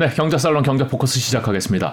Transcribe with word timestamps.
네, 0.00 0.08
경제살롱 0.08 0.62
경제 0.62 0.86
포커스 0.86 1.20
시작하겠습니다. 1.20 1.92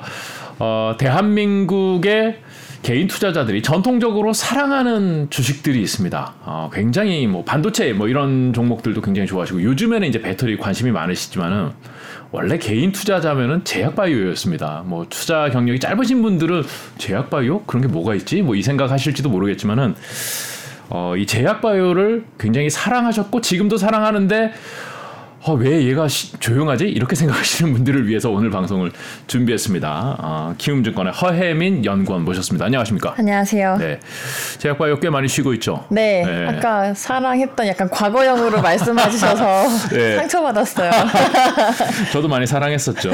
어, 0.59 0.95
대한민국의 0.97 2.39
개인 2.81 3.07
투자자들이 3.07 3.61
전통적으로 3.61 4.31
사랑하는 4.31 5.29
주식들이 5.29 5.81
있습니다. 5.81 6.35
어, 6.45 6.69
굉장히 6.71 7.27
뭐 7.27 7.43
반도체 7.43 7.91
뭐 7.91 8.07
이런 8.07 8.53
종목들도 8.53 9.01
굉장히 9.01 9.27
좋아하시고 9.27 9.61
요즘에는 9.61 10.07
이제 10.07 10.21
배터리 10.21 10.55
관심이 10.55 10.89
많으시지만은 10.89 11.71
원래 12.31 12.57
개인 12.57 12.93
투자자면은 12.93 13.65
제약바이오였습니다. 13.65 14.83
뭐 14.85 15.05
투자 15.09 15.49
경력이 15.49 15.81
짧으신 15.81 16.21
분들은 16.21 16.63
제약바이오 16.99 17.63
그런 17.63 17.81
게 17.81 17.89
뭐가 17.89 18.15
있지? 18.15 18.41
뭐 18.41 18.55
이 18.55 18.61
생각하실지도 18.61 19.27
모르겠지만은 19.27 19.95
어, 20.89 21.15
이 21.17 21.25
제약바이오를 21.25 22.23
굉장히 22.39 22.69
사랑하셨고 22.69 23.41
지금도 23.41 23.75
사랑하는데 23.75 24.53
어, 25.47 25.53
왜 25.53 25.85
얘가 25.85 26.09
시, 26.09 26.37
조용하지? 26.39 26.85
이렇게 26.89 27.15
생각하시는 27.17 27.71
분들을 27.71 28.05
위해서 28.07 28.29
오늘 28.29 28.49
방송을 28.49 28.91
준비했습니다. 29.27 30.17
어, 30.19 30.55
키움증권의 30.57 31.13
허혜민 31.13 31.85
연구원 31.85 32.25
모셨습니다. 32.25 32.65
안녕하십니까? 32.65 33.15
안녕하세요. 33.17 33.77
네. 33.77 33.99
제약바이오 34.57 34.99
꽤 34.99 35.09
많이 35.09 35.29
쉬고 35.29 35.53
있죠? 35.53 35.85
네. 35.89 36.23
네. 36.25 36.47
아까 36.47 36.93
사랑했던 36.93 37.65
약간 37.67 37.89
과거형으로 37.89 38.61
말씀해 38.61 39.09
주셔서 39.09 39.63
네. 39.95 40.17
상처받았어요. 40.27 40.91
저도 42.11 42.27
많이 42.27 42.45
사랑했었죠. 42.45 43.11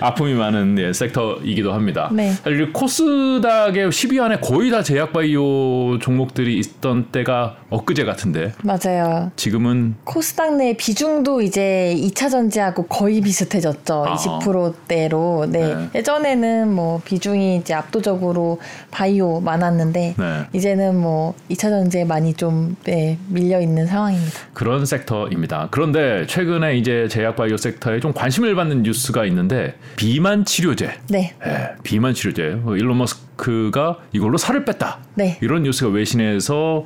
아픔이 0.00 0.34
많은 0.34 0.78
예, 0.78 0.92
섹터이기도 0.92 1.72
합니다. 1.72 2.10
네. 2.12 2.30
사실 2.30 2.72
코스닥의 2.72 3.88
10위 3.88 4.22
안에 4.22 4.38
거의 4.38 4.70
다 4.70 4.84
제약바이오 4.84 5.98
종목들이 5.98 6.58
있던 6.58 7.06
때가 7.10 7.56
엊그제 7.70 8.04
같은데. 8.04 8.52
맞아요. 8.62 9.32
지금은 9.34 9.96
코스닥 10.04 10.54
내 10.56 10.74
비중 10.76 11.07
비중도 11.08 11.40
이제 11.40 11.94
2차 11.96 12.30
전지하고 12.30 12.84
거의 12.86 13.20
비슷해졌죠. 13.20 14.04
아. 14.06 14.14
20%대로. 14.14 15.46
네. 15.48 15.74
네. 15.74 15.88
예전에는 15.94 16.72
뭐 16.72 17.00
비중이 17.04 17.56
이제 17.56 17.72
압도적으로 17.74 18.60
바이오 18.90 19.40
많았는데 19.40 20.14
네. 20.18 20.46
이제는 20.52 21.00
뭐 21.00 21.34
2차 21.50 21.70
전지에 21.70 22.04
많이 22.04 22.34
좀 22.34 22.76
네, 22.84 23.18
밀려 23.28 23.60
있는 23.60 23.86
상황입니다. 23.86 24.32
그런 24.52 24.84
섹터입니다. 24.84 25.68
그런데 25.70 26.26
최근에 26.26 26.76
이제 26.76 27.08
제약 27.08 27.36
바이오 27.36 27.56
섹터에 27.56 28.00
좀 28.00 28.12
관심을 28.12 28.54
받는 28.54 28.82
뉴스가 28.82 29.24
있는데 29.26 29.74
비만 29.96 30.44
치료제. 30.44 30.92
네. 31.08 31.34
네 31.44 31.70
비만 31.82 32.12
치료제. 32.12 32.50
뭐 32.50 32.76
일론 32.76 32.98
머스크 32.98 33.27
그가 33.38 33.98
이걸로 34.12 34.36
살을 34.36 34.64
뺐다. 34.64 34.98
네. 35.14 35.38
이런 35.40 35.62
뉴스가 35.62 35.90
외신에서 35.90 36.84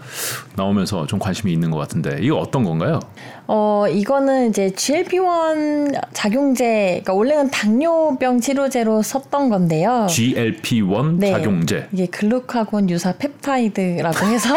나오면서 0.55 1.07
좀 1.07 1.19
관심이 1.19 1.53
있는 1.53 1.71
것 1.71 1.79
같은데 1.79 2.19
이거 2.21 2.37
어떤 2.37 2.63
건가요? 2.63 3.01
어 3.49 3.87
이거는 3.91 4.51
이제 4.51 4.71
GLP-1 4.71 6.01
작용제, 6.13 7.01
그러니까 7.03 7.15
원래는 7.15 7.51
당뇨병 7.51 8.41
치료제로 8.41 9.03
썼던 9.03 9.49
건데요. 9.49 10.07
GLP-1 10.09 11.19
네. 11.19 11.33
작용제. 11.33 11.89
이게 11.93 12.07
글루카곤 12.07 12.89
유사 12.91 13.13
펩타이드라고 13.13 14.27
해서 14.27 14.55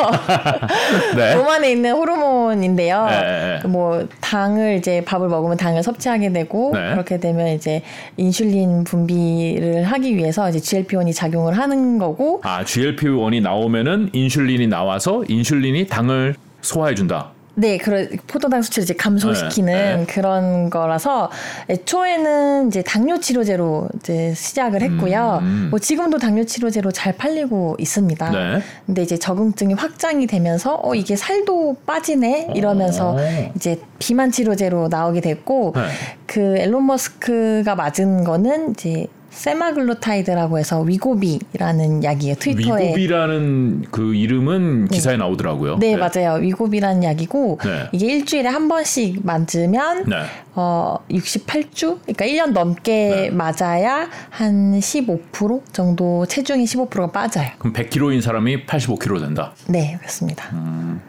네. 1.15 1.35
몸 1.35 1.47
안에 1.49 1.71
있는 1.71 1.93
호르몬인데요. 1.93 3.05
네. 3.05 3.21
네, 3.21 3.59
네. 3.63 3.67
뭐 3.67 4.05
당을 4.21 4.75
이제 4.77 5.01
밥을 5.05 5.29
먹으면 5.29 5.57
당을 5.57 5.81
섭취하게 5.81 6.31
되고 6.33 6.71
네. 6.73 6.91
그렇게 6.91 7.19
되면 7.19 7.47
이제 7.47 7.81
인슐린 8.17 8.83
분비를 8.83 9.83
하기 9.85 10.15
위해서 10.15 10.49
이제 10.49 10.59
GLP-1이 10.59 11.13
작용을 11.13 11.57
하는 11.57 11.84
거고. 11.97 12.41
아 12.43 12.63
GLP-1이 12.63 13.41
나오면은 13.41 14.09
인슐린이 14.13 14.67
나와서 14.67 15.23
인슐린이 15.27 15.87
당을 15.87 16.35
소화해 16.61 16.95
준다. 16.95 17.31
네, 17.57 17.77
그런 17.77 18.09
포도당 18.27 18.61
수치를 18.61 18.83
이제 18.83 18.93
감소시키는 18.93 19.73
네, 19.73 19.95
네. 19.95 20.05
그런 20.05 20.69
거라서 20.69 21.31
애초에는 21.69 22.67
이제 22.67 22.83
당뇨 22.83 23.17
치료제로 23.19 23.87
이제 23.95 24.33
시작을 24.35 24.81
했고요. 24.81 25.39
음, 25.41 25.45
음. 25.45 25.67
뭐 25.69 25.79
지금도 25.79 26.17
당뇨 26.17 26.43
치료제로 26.43 26.91
잘 26.91 27.15
팔리고 27.15 27.77
있습니다. 27.79 28.29
네. 28.29 28.61
근데 28.85 29.01
이제 29.01 29.17
적응증이 29.17 29.73
확장이 29.75 30.27
되면서 30.27 30.79
어 30.83 30.95
이게 30.95 31.15
살도 31.15 31.77
빠지네 31.85 32.51
이러면서 32.55 33.13
오. 33.13 33.17
어. 33.19 33.51
이제 33.55 33.79
비만 33.99 34.31
치료제로 34.31 34.89
나오게 34.89 35.21
됐고 35.21 35.73
네. 35.75 35.81
그 36.25 36.57
앨런 36.57 36.85
머스크가 36.85 37.75
맞은 37.75 38.25
거는 38.25 38.71
이제 38.71 39.07
세마글루타이드라고 39.35 40.57
해서 40.57 40.81
위고비라는 40.81 42.03
약이에요. 42.03 42.35
트위터에 42.35 42.83
위고비라는 42.85 43.85
그 43.91 44.15
이름은 44.15 44.85
네. 44.85 44.95
기사에 44.95 45.17
나오더라고요. 45.17 45.77
네, 45.77 45.95
네, 45.95 45.97
맞아요. 45.97 46.41
위고비라는 46.41 47.03
약이고 47.03 47.59
네. 47.63 47.89
이게 47.91 48.07
일주일에 48.07 48.49
한 48.49 48.67
번씩 48.67 49.25
맞으면 49.25 50.05
네. 50.07 50.15
어 50.55 50.97
68주, 51.09 51.99
그러니까 52.05 52.25
1년 52.25 52.51
넘게 52.53 52.91
네. 52.91 53.29
맞아야 53.29 54.09
한 54.29 54.79
15% 54.79 55.73
정도 55.73 56.25
체중이 56.25 56.63
15%가 56.65 57.11
빠져요. 57.11 57.49
그럼 57.59 57.73
100kg인 57.73 58.21
사람이 58.21 58.65
85kg 58.65 59.19
된다. 59.19 59.53
네, 59.67 59.97
그렇습니다. 59.99 60.49
음. 60.53 61.01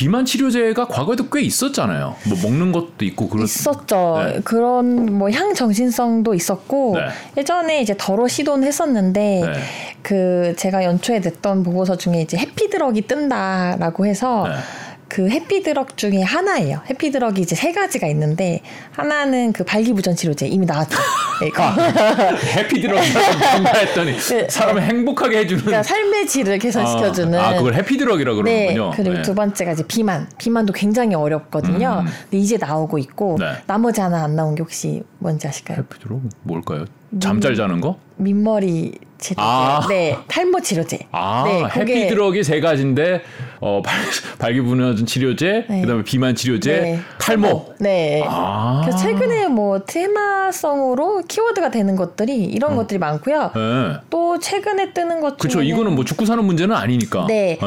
비만 0.00 0.24
치료제가 0.24 0.86
과거에도 0.86 1.28
꽤 1.28 1.42
있었잖아요. 1.42 2.16
뭐 2.26 2.38
먹는 2.42 2.72
것도 2.72 3.04
있고 3.04 3.28
그런 3.28 3.44
있었죠. 3.44 4.22
네. 4.24 4.40
그런 4.44 5.18
뭐 5.18 5.30
향 5.30 5.52
정신성도 5.52 6.32
있었고 6.32 6.94
네. 6.96 7.08
예전에 7.36 7.82
이제 7.82 7.94
더러 7.98 8.26
시도는 8.26 8.66
했었는데 8.66 9.42
네. 9.44 9.52
그 10.00 10.54
제가 10.56 10.84
연초에 10.84 11.18
냈던 11.20 11.62
보고서 11.64 11.96
중에 11.98 12.22
이제 12.22 12.38
해피 12.38 12.70
드럭이 12.70 13.02
뜬다라고 13.02 14.06
해서 14.06 14.46
네. 14.48 14.54
그 15.10 15.28
해피드럭 15.28 15.96
중에 15.96 16.22
하나예요. 16.22 16.82
해피드럭이 16.88 17.40
이제 17.40 17.56
세 17.56 17.72
가지가 17.72 18.06
있는데 18.06 18.60
하나는 18.92 19.52
그 19.52 19.64
발기부전 19.64 20.14
치료제 20.14 20.46
이미 20.46 20.66
나왔죠. 20.66 20.96
이거 21.44 21.64
아, 21.64 21.74
해피드럭이라고 22.56 23.68
했더니 23.76 24.16
네, 24.30 24.48
사람을 24.48 24.80
네. 24.80 24.86
행복하게 24.86 25.38
해주는 25.38 25.64
그러니까 25.64 25.82
삶의 25.82 26.28
질을 26.28 26.58
개선시켜주는 26.60 27.36
아, 27.36 27.48
아 27.48 27.54
그걸 27.56 27.74
해피드럭이라고 27.74 28.42
네, 28.44 28.72
그러는군요. 28.72 28.90
그리고 28.96 29.14
네. 29.16 29.22
두 29.22 29.34
번째가 29.34 29.72
이제 29.72 29.84
비만 29.88 30.28
비만도 30.38 30.72
굉장히 30.74 31.16
어렵거든요. 31.16 32.04
음. 32.06 32.12
근데 32.22 32.38
이제 32.38 32.56
나오고 32.56 32.98
있고 32.98 33.36
네. 33.40 33.54
나머지 33.66 34.00
하나 34.00 34.22
안 34.22 34.36
나온 34.36 34.54
게 34.54 34.62
혹시 34.62 35.02
뭔지 35.18 35.48
아실까요? 35.48 35.78
해피드럭 35.78 36.20
뭘까요? 36.44 36.84
잠잘 37.18 37.54
자는 37.56 37.80
거? 37.80 37.96
민머리 38.16 38.92
치료제. 39.18 39.42
아. 39.42 39.86
네, 39.88 40.16
탈모 40.28 40.60
치료제. 40.60 40.98
아, 41.12 41.44
네, 41.46 41.64
해피드럭이 41.80 42.42
세 42.44 42.60
가지인데 42.60 43.22
어, 43.60 43.82
발, 44.38 44.54
기분해준 44.54 45.06
치료제, 45.06 45.66
네. 45.68 45.82
그다음에 45.82 46.02
비만 46.02 46.34
치료제, 46.34 46.80
네. 46.80 47.00
탈모. 47.18 47.74
네. 47.78 48.22
아. 48.26 48.80
그래서 48.82 48.98
최근에 48.98 49.48
뭐 49.48 49.80
테마성으로 49.80 51.22
키워드가 51.28 51.70
되는 51.70 51.96
것들이 51.96 52.44
이런 52.44 52.72
어. 52.72 52.76
것들이 52.76 52.98
많고요. 52.98 53.52
네. 53.54 53.96
또 54.08 54.38
최근에 54.38 54.92
뜨는 54.92 55.20
것 55.20 55.38
중에 55.38 55.50
그렇죠. 55.50 55.62
이거는 55.62 55.94
뭐 55.94 56.04
죽고 56.04 56.24
사는 56.24 56.42
문제는 56.42 56.74
아니니까. 56.74 57.26
네. 57.26 57.58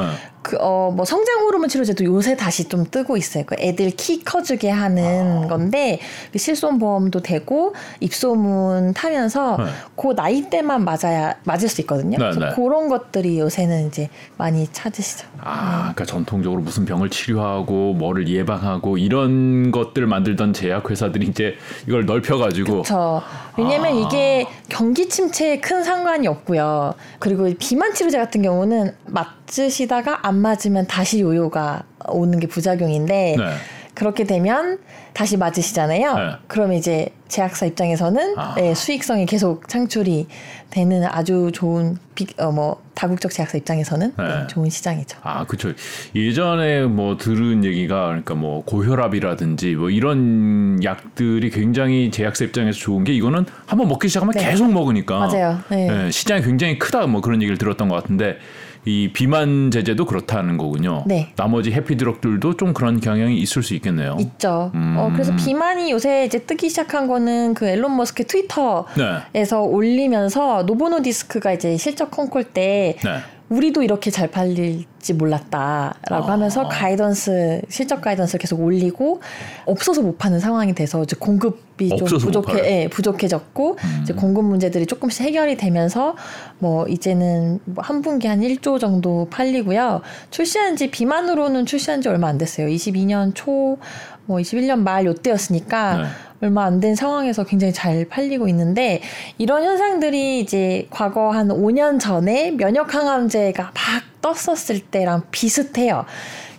네. 0.43 0.49
그, 0.53 0.57
어, 0.59 0.91
뭐 0.95 1.05
성장 1.05 1.39
호르몬 1.41 1.69
치료제도 1.69 2.03
요새 2.03 2.35
다시 2.35 2.65
좀 2.65 2.85
뜨고 2.89 3.17
있어요. 3.17 3.43
그 3.45 3.55
애들 3.57 3.91
키 3.91 4.23
커주게 4.23 4.69
하는 4.69 5.45
아. 5.45 5.47
건데 5.47 5.99
그 6.31 6.37
실손 6.37 6.77
보험도 6.77 7.21
되고 7.21 7.73
입소문 7.99 8.93
타면서 8.93 9.57
네. 9.57 9.65
그 9.95 10.15
나이 10.15 10.49
때만 10.49 10.83
맞아야 10.83 11.35
맞을 11.43 11.69
수 11.69 11.81
있거든요. 11.81 12.17
네, 12.17 12.31
네. 12.37 12.49
그런 12.55 12.89
것들이 12.89 13.39
요새는 13.39 13.87
이제 13.87 14.09
많이 14.37 14.67
찾으시죠. 14.71 15.27
아, 15.41 15.79
그러니까 15.93 16.05
전통적으로 16.05 16.61
무슨 16.61 16.85
병을 16.85 17.09
치료하고 17.09 17.93
뭐를 17.93 18.27
예방하고 18.27 18.97
이런 18.97 19.71
것들을 19.71 20.05
만들던 20.07 20.53
제약 20.53 20.89
회사들이 20.89 21.27
이제 21.27 21.55
이걸 21.87 22.05
넓혀 22.05 22.37
가지고. 22.37 22.83
그렇죠. 22.83 23.21
왜냐면 23.57 23.97
아. 23.97 24.07
이게 24.07 24.45
경기 24.73 25.07
침체에 25.07 25.59
큰 25.59 25.83
상관이 25.83 26.25
없고요. 26.25 26.95
그리고 27.19 27.47
비만 27.59 27.93
치료제 27.93 28.17
같은 28.17 28.41
경우는 28.41 28.95
맞으시다가 29.05 30.25
안 30.27 30.37
맞으면 30.37 30.87
다시 30.87 31.21
요요가 31.21 31.83
오는 32.07 32.39
게 32.39 32.47
부작용인데 32.47 33.35
네. 33.37 33.45
그렇게 33.93 34.23
되면 34.23 34.79
다시 35.13 35.37
맞으시잖아요. 35.37 36.15
네. 36.15 36.31
그럼 36.47 36.73
이제 36.73 37.09
제약사 37.27 37.65
입장에서는 37.65 38.35
아. 38.37 38.55
네, 38.55 38.73
수익성이 38.73 39.25
계속 39.25 39.67
창출이 39.67 40.27
되는 40.71 41.05
아주 41.05 41.51
좋은 41.53 41.97
비, 42.15 42.27
어, 42.37 42.51
뭐 42.51 42.81
다국적 42.95 43.31
제약사 43.31 43.57
입장에서는 43.57 44.13
네. 44.17 44.23
네, 44.23 44.47
좋은 44.47 44.69
시장이죠. 44.69 45.19
아, 45.21 45.45
그렇죠. 45.45 45.73
예전에 46.15 46.83
뭐 46.83 47.17
들은 47.17 47.63
얘기가 47.63 48.07
그러니까 48.07 48.33
뭐 48.35 48.63
고혈압이라든지 48.65 49.75
뭐 49.75 49.89
이런 49.89 50.83
약들이 50.83 51.49
굉장히 51.51 52.09
제약사 52.11 52.45
입장에서 52.45 52.79
좋은 52.79 53.03
게 53.03 53.13
이거는 53.13 53.45
한번 53.67 53.87
먹기 53.87 54.07
시작하면 54.07 54.33
네. 54.33 54.49
계속 54.49 54.71
먹으니까 54.71 55.19
맞아요. 55.19 55.59
네. 55.69 55.87
네, 55.87 56.11
시장이 56.11 56.41
굉장히 56.41 56.79
크다 56.79 57.05
뭐 57.05 57.21
그런 57.21 57.41
얘기를 57.41 57.57
들었던 57.57 57.87
것 57.87 57.95
같은데 57.95 58.37
이 58.85 59.11
비만 59.13 59.71
제제도 59.71 60.05
그렇다는 60.05 60.57
거군요. 60.57 61.03
네. 61.05 61.31
나머지 61.35 61.71
해피드럭들도 61.71 62.57
좀 62.57 62.73
그런 62.73 62.99
경향이 62.99 63.37
있을 63.37 63.63
수 63.63 63.73
있겠네요. 63.75 64.17
있죠. 64.19 64.71
음. 64.75 64.95
어, 64.97 65.09
그래서 65.13 65.33
비만이 65.35 65.91
요새 65.91 66.25
이제 66.25 66.39
뜨기 66.39 66.69
시작한 66.69 67.07
거는 67.07 67.53
그 67.53 67.65
앨런 67.67 67.95
머스크 67.95 68.25
트위터에서 68.25 69.25
네. 69.33 69.55
올리면서 69.55 70.63
노보노디스크가 70.63 71.53
이제 71.53 71.77
실적 71.77 72.11
콩콜 72.11 72.43
때 72.45 72.97
네. 73.03 73.19
우리도 73.53 73.83
이렇게 73.83 74.09
잘 74.09 74.29
팔릴지 74.31 75.13
몰랐다라고 75.13 76.25
아. 76.25 76.31
하면서 76.31 76.67
가이던스 76.67 77.61
실적 77.69 78.01
가이던스를 78.01 78.39
계속 78.39 78.61
올리고 78.61 79.21
없어서 79.65 80.01
못 80.01 80.17
파는 80.17 80.39
상황이 80.39 80.73
돼서 80.73 81.03
이제 81.03 81.15
공급이 81.19 81.89
좀 81.89 82.07
부족해 82.07 82.57
예, 82.65 82.87
부족해졌고 82.87 83.77
음. 83.79 83.99
이제 84.01 84.13
공급 84.13 84.45
문제들이 84.45 84.85
조금씩 84.87 85.25
해결이 85.25 85.57
되면서 85.57 86.15
뭐 86.57 86.87
이제는 86.87 87.59
뭐한 87.65 88.01
분기 88.01 88.27
한 88.27 88.41
1조 88.41 88.79
정도 88.79 89.27
팔리고요. 89.29 90.01
출시한 90.31 90.75
지 90.75 90.89
비만으로는 90.89 91.65
출시한 91.65 92.01
지 92.01 92.09
얼마 92.09 92.27
안 92.27 92.37
됐어요. 92.37 92.67
22년 92.67 93.33
초 93.35 93.77
뭐 94.25 94.37
21년 94.37 94.79
말 94.79 95.05
요때였으니까 95.05 95.97
네. 95.97 96.03
얼마 96.43 96.65
안 96.65 96.81
된 96.81 96.95
상황에서 96.95 97.45
굉장히 97.45 97.71
잘 97.71 98.05
팔리고 98.05 98.49
있는데 98.49 99.01
이런 99.37 99.63
현상들이 99.63 100.41
이제 100.41 100.87
과거 100.89 101.31
한 101.31 101.47
5년 101.47 102.01
전에 102.01 102.51
면역 102.51 102.93
항암제가 102.93 103.63
막 103.63 103.73
떴었을 104.21 104.81
때랑 104.81 105.23
비슷해요. 105.31 106.03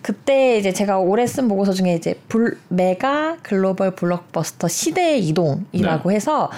그때 0.00 0.56
이제 0.56 0.72
제가 0.72 0.98
올해 0.98 1.26
쓴 1.26 1.48
보고서 1.48 1.72
중에 1.72 1.94
이제 1.94 2.18
불, 2.28 2.58
메가 2.68 3.36
글로벌 3.42 3.90
블록버스터 3.94 4.68
시대의 4.68 5.26
이동이라고 5.28 6.08
네. 6.08 6.16
해서 6.16 6.50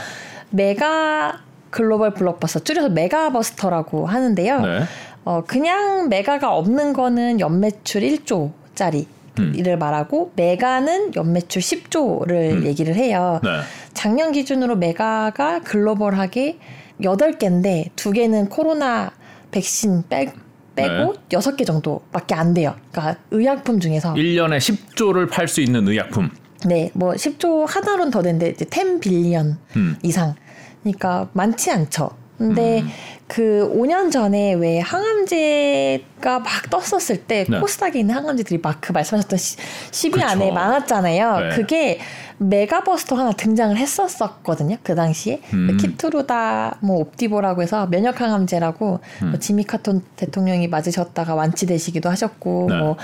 메가 0.51 1.41
글로벌 1.71 2.15
블록버스터 2.15 2.61
줄여서 2.61 2.91
메가버스터라고 2.91 4.07
하는데요. 4.07 4.61
네. 4.61 4.81
어, 5.25 5.43
그냥 5.45 6.09
메가가 6.09 6.55
없는 6.55 6.93
거는 6.93 7.41
연매출 7.41 8.03
1조 8.03 8.53
짜리 8.77 9.01
음. 9.01 9.16
이를 9.55 9.77
말하고 9.77 10.33
메가는 10.37 11.15
연매출 11.15 11.63
10조를 11.63 12.31
음. 12.31 12.67
얘기를 12.67 12.95
해요. 12.95 13.41
네. 13.43 13.51
작년 13.95 14.33
기준으로 14.33 14.77
메가가 14.77 15.61
글로벌하게 15.61 16.59
8개인데 17.01 17.91
2개는 17.97 18.49
코로나 18.49 19.13
백신 19.51 20.05
빼, 20.09 20.33
빼고 20.75 21.15
네. 21.29 21.39
6개 21.39 21.67
정도밖에 21.67 22.35
안 22.35 22.55
돼요. 22.55 22.75
그러니까 22.91 23.21
의약품 23.31 23.81
중에서 23.81 24.15
1년에 24.15 24.59
10조를 24.59 25.31
팔 25.31 25.49
수 25.49 25.61
있는 25.61 25.87
의약품. 25.89 26.31
네, 26.67 26.91
뭐 26.95 27.13
10조 27.13 27.67
하나로는 27.67 28.11
더 28.11 28.23
되는데 28.23 28.49
이제 28.49 28.65
10 28.71 29.01
빌리언 29.01 29.59
음. 29.77 29.97
이상. 30.03 30.35
그러니까 30.83 31.29
많지 31.33 31.71
않죠. 31.71 32.11
근데 32.39 32.81
음. 32.81 32.89
그 33.27 33.73
5년 33.75 34.13
전에 34.13 34.55
왜 34.55 34.79
항암제가 34.79 36.39
막 36.39 36.71
떴었을 36.71 37.25
때 37.25 37.45
네. 37.49 37.59
코스닥에 37.59 37.99
있는 37.99 38.15
항암제들이 38.15 38.61
막 38.63 38.77
그 38.81 38.93
말씀하셨던 38.93 39.39
10위 39.39 40.13
그쵸. 40.13 40.27
안에 40.27 40.53
많았잖아요. 40.53 41.39
네. 41.41 41.49
그게 41.57 41.99
메가버스터 42.39 43.17
하나 43.17 43.33
등장을 43.33 43.77
했었었거든요. 43.77 44.77
그 44.83 44.95
당시에 44.95 45.41
음. 45.55 45.77
키트루다 45.81 46.79
뭐 46.83 46.99
옵티보라고 46.99 47.63
해서 47.63 47.87
면역 47.87 48.21
항암제라고 48.21 49.01
음. 49.23 49.31
뭐 49.31 49.39
지미 49.39 49.65
카톤 49.65 50.03
대통령이 50.17 50.69
맞으셨다가 50.69 51.35
완치되시기도 51.35 52.11
하셨고 52.11 52.67
네. 52.69 52.79
뭐 52.79 52.97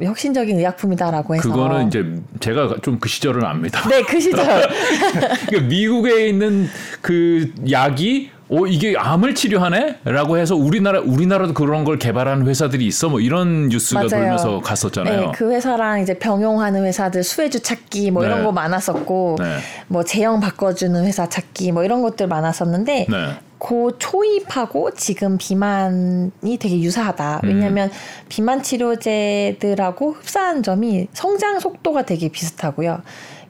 혁신적인 0.00 0.58
의약품이다라고 0.58 1.34
해서 1.36 1.48
그거는 1.48 1.88
이제 1.88 2.04
제가 2.40 2.76
좀 2.82 2.98
그 2.98 3.08
시절은 3.08 3.44
압니다. 3.44 3.86
네, 3.88 4.02
그 4.02 4.18
시절. 4.18 4.44
그러니까 5.46 5.68
미국에 5.68 6.26
있는 6.28 6.66
그 7.00 7.52
약이 7.70 8.30
오 8.50 8.66
이게 8.66 8.94
암을 8.96 9.34
치료하네?라고 9.34 10.38
해서 10.38 10.56
우리나라 10.56 11.00
우리나라도 11.00 11.52
그런 11.52 11.84
걸 11.84 11.98
개발하는 11.98 12.46
회사들이 12.46 12.86
있어 12.86 13.08
뭐 13.08 13.20
이런 13.20 13.68
뉴스가 13.68 14.00
맞아요. 14.00 14.08
돌면서 14.08 14.60
갔었잖아요. 14.60 15.20
네, 15.20 15.32
그 15.34 15.52
회사랑 15.52 16.00
이제 16.00 16.18
병용하는 16.18 16.84
회사들 16.84 17.22
수혜주 17.22 17.60
찾기 17.60 18.10
뭐 18.10 18.22
네. 18.22 18.28
이런 18.28 18.44
거 18.44 18.52
많았었고 18.52 19.36
네. 19.38 19.58
뭐 19.88 20.02
제형 20.02 20.40
바꿔주는 20.40 21.04
회사 21.04 21.28
찾기 21.28 21.72
뭐 21.72 21.84
이런 21.84 22.00
것들 22.02 22.26
많았었는데 22.26 23.06
네. 23.08 23.16
고 23.58 23.98
초입하고 23.98 24.92
지금 24.92 25.36
비만이 25.36 26.58
되게 26.58 26.80
유사하다. 26.80 27.40
음. 27.44 27.48
왜냐하면 27.48 27.88
음. 27.88 28.26
비만 28.28 28.62
치료제들하고 28.62 30.12
흡사한 30.12 30.62
점이 30.62 31.08
성장 31.12 31.58
속도가 31.58 32.02
되게 32.02 32.28
비슷하고요. 32.28 33.02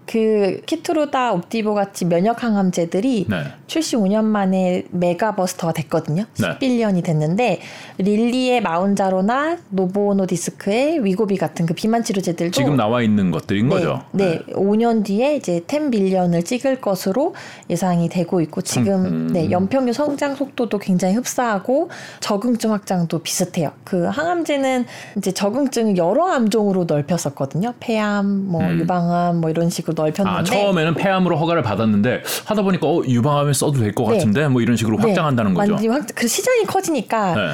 그 0.09 0.63
키트루다 0.65 1.33
옵디보 1.35 1.75
같이 1.75 2.07
면역 2.07 2.43
항암제들이 2.43 3.27
네. 3.29 3.43
출시 3.67 3.95
5년 3.97 4.25
만에 4.25 4.85
메가버스터가 4.91 5.75
됐거든요. 5.75 6.25
네. 6.41 6.59
11년이 6.59 7.05
됐는데 7.05 7.61
릴리의 7.99 8.63
마운자로나 8.63 9.59
노보 9.69 10.27
노디스크의 10.27 11.05
위고비 11.05 11.37
같은 11.37 11.67
그 11.67 11.75
비만 11.75 12.03
치료제들도 12.03 12.53
지금 12.53 12.77
나와 12.77 13.03
있는 13.03 13.31
것들인 13.31 13.69
네, 13.69 13.75
거죠. 13.75 14.03
네. 14.13 14.43
네. 14.47 14.53
5년 14.55 15.05
뒤에 15.05 15.37
이제 15.37 15.63
10 15.71 15.91
billion을 15.91 16.43
찍을 16.43 16.81
것으로 16.81 17.35
예상이 17.69 18.09
되고 18.09 18.41
있고 18.41 18.63
지금 18.63 19.05
음. 19.05 19.31
네, 19.31 19.51
연평균 19.51 19.93
성장 19.93 20.37
속도도 20.37 20.79
굉장히 20.79 21.17
흡사하고 21.17 21.91
적응증 22.21 22.73
확장도 22.73 23.19
비슷해요. 23.19 23.73
그 23.85 24.05
항암제는 24.05 24.87
이제 25.19 25.33
적응증을 25.33 25.99
여러 25.99 26.29
암종으로 26.29 26.85
넓혔었거든요. 26.85 27.75
폐암, 27.79 28.47
뭐 28.47 28.63
음. 28.63 28.81
유방암 28.81 29.43
뭐 29.43 29.51
이런 29.51 29.69
식으로 29.69 29.98
넓혔는데 30.03 30.41
아, 30.41 30.45
처음에는 30.45 30.95
폐암으로 30.95 31.37
허가를 31.37 31.63
받았는데 31.63 32.23
하다 32.47 32.63
보니까 32.63 32.87
어, 32.87 33.03
유방암에 33.07 33.53
써도 33.53 33.79
될것 33.79 34.09
네. 34.09 34.17
같은데 34.17 34.49
뭐 34.49 34.63
이런 34.63 34.77
식으로 34.77 34.97
네. 34.99 35.05
확장한다는 35.05 35.55
거죠. 35.55 35.73
완전히 35.73 35.89
확, 35.89 36.07
그 36.15 36.27
시장이 36.27 36.65
커지니까 36.65 37.35
네. 37.35 37.49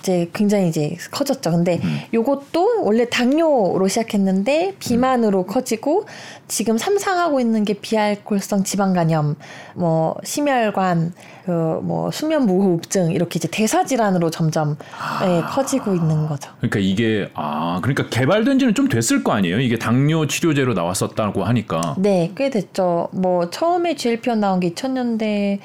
이제 0.00 0.30
굉장히 0.32 0.68
이제 0.68 0.96
커졌죠. 1.10 1.50
근데 1.50 1.80
음. 1.82 2.00
요것도 2.14 2.84
원래 2.84 3.08
당뇨로 3.08 3.88
시작했는데 3.88 4.76
비만으로 4.78 5.40
음. 5.40 5.46
커지고 5.46 6.06
지금 6.46 6.78
삼상하고 6.78 7.40
있는 7.40 7.64
게 7.64 7.74
비알코올성 7.74 8.64
지방간염, 8.64 9.36
뭐 9.74 10.16
심혈관, 10.24 11.12
그뭐 11.48 12.10
수면 12.10 12.44
무호흡증 12.44 13.10
이렇게 13.10 13.38
이제 13.38 13.48
대사 13.50 13.82
질환으로 13.82 14.28
점점 14.28 14.76
아. 15.00 15.24
네, 15.24 15.40
커지고 15.48 15.94
있는 15.94 16.26
거죠. 16.26 16.50
그러니까 16.58 16.78
이게 16.78 17.30
아 17.32 17.78
그러니까 17.80 18.06
개발된 18.10 18.58
지는 18.58 18.74
좀 18.74 18.88
됐을 18.88 19.24
거 19.24 19.32
아니에요. 19.32 19.58
이게 19.60 19.78
당뇨 19.78 20.26
치료제로 20.26 20.74
나왔었다고 20.74 21.44
하니까. 21.44 21.96
네, 21.96 22.32
꽤 22.36 22.50
됐죠. 22.50 23.08
뭐 23.12 23.48
처음에 23.48 23.94
GLP-1 23.94 24.38
나온 24.38 24.60
게 24.60 24.74
2000년대 24.74 25.60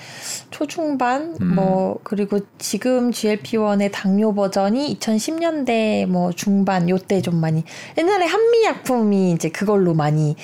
초중반 0.52 1.36
음. 1.42 1.56
뭐 1.56 2.00
그리고 2.04 2.40
지금 2.60 3.12
GLP-1의 3.12 3.90
당뇨 3.92 4.34
버전이 4.34 4.98
2010년대 5.00 6.06
뭐 6.06 6.32
중반 6.32 6.90
요때 6.90 7.22
좀 7.22 7.36
많이 7.42 7.64
옛날에 7.98 8.26
한미약품이 8.26 9.32
이제 9.34 9.50
그걸로 9.50 9.94
많이 9.94 10.38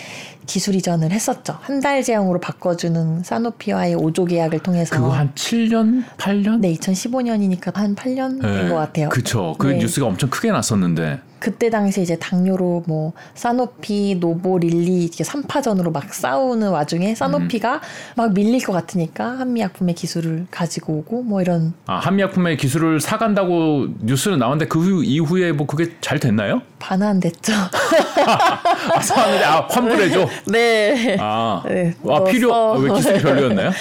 기술 0.49 0.73
이전을 0.75 1.11
했었죠. 1.11 1.57
한 1.61 1.79
달 1.79 2.03
제형으로 2.03 2.39
바꿔주는 2.39 3.23
사노피와의 3.23 3.95
5조 3.95 4.27
계약을 4.27 4.59
통해서. 4.59 4.95
그거 4.95 5.11
한 5.11 5.31
7년, 5.35 6.03
8년? 6.17 6.59
네, 6.59 6.73
2015년이니까 6.73 7.73
한 7.75 7.95
8년 7.95 8.41
네, 8.41 8.53
된것 8.61 8.75
같아요. 8.77 9.09
그쵸. 9.09 9.55
그 9.59 9.67
네. 9.67 9.77
뉴스가 9.77 10.07
엄청 10.07 10.29
크게 10.29 10.51
났었는데. 10.51 11.21
그때 11.39 11.69
당시 11.69 12.01
이제 12.01 12.17
당뇨로 12.17 12.83
뭐 12.87 13.13
사노피, 13.33 14.17
노보, 14.19 14.59
릴리 14.59 15.03
이렇게 15.05 15.23
3파전으로 15.23 15.91
막 15.91 16.13
싸우는 16.13 16.69
와중에 16.69 17.15
사노피가 17.15 17.75
음. 17.75 17.79
막 18.15 18.33
밀릴 18.33 18.63
것 18.63 18.73
같으니까 18.73 19.39
한미약품의 19.39 19.95
기술을 19.95 20.47
가지고 20.51 20.97
오고 20.99 21.23
뭐 21.23 21.41
이런 21.41 21.73
아 21.85 21.95
한미약품의 21.95 22.57
기술을 22.57 22.99
사간다고 22.99 23.87
뉴스는 24.01 24.39
나왔는데 24.39 24.67
그 24.67 25.03
이후에 25.03 25.51
뭐 25.51 25.65
그게 25.65 25.95
잘 26.01 26.19
됐나요? 26.19 26.61
반환됐죠. 26.79 27.53
아, 28.95 29.01
사는데 29.01 29.43
아 29.43 29.67
환불해줘. 29.69 30.27
네. 30.47 31.17
아, 31.19 31.63
네. 31.67 31.93
아 32.07 32.23
필요 32.23 32.53
아, 32.53 32.73
왜 32.77 32.93
기술이 32.93 33.21
별로였나요? 33.21 33.71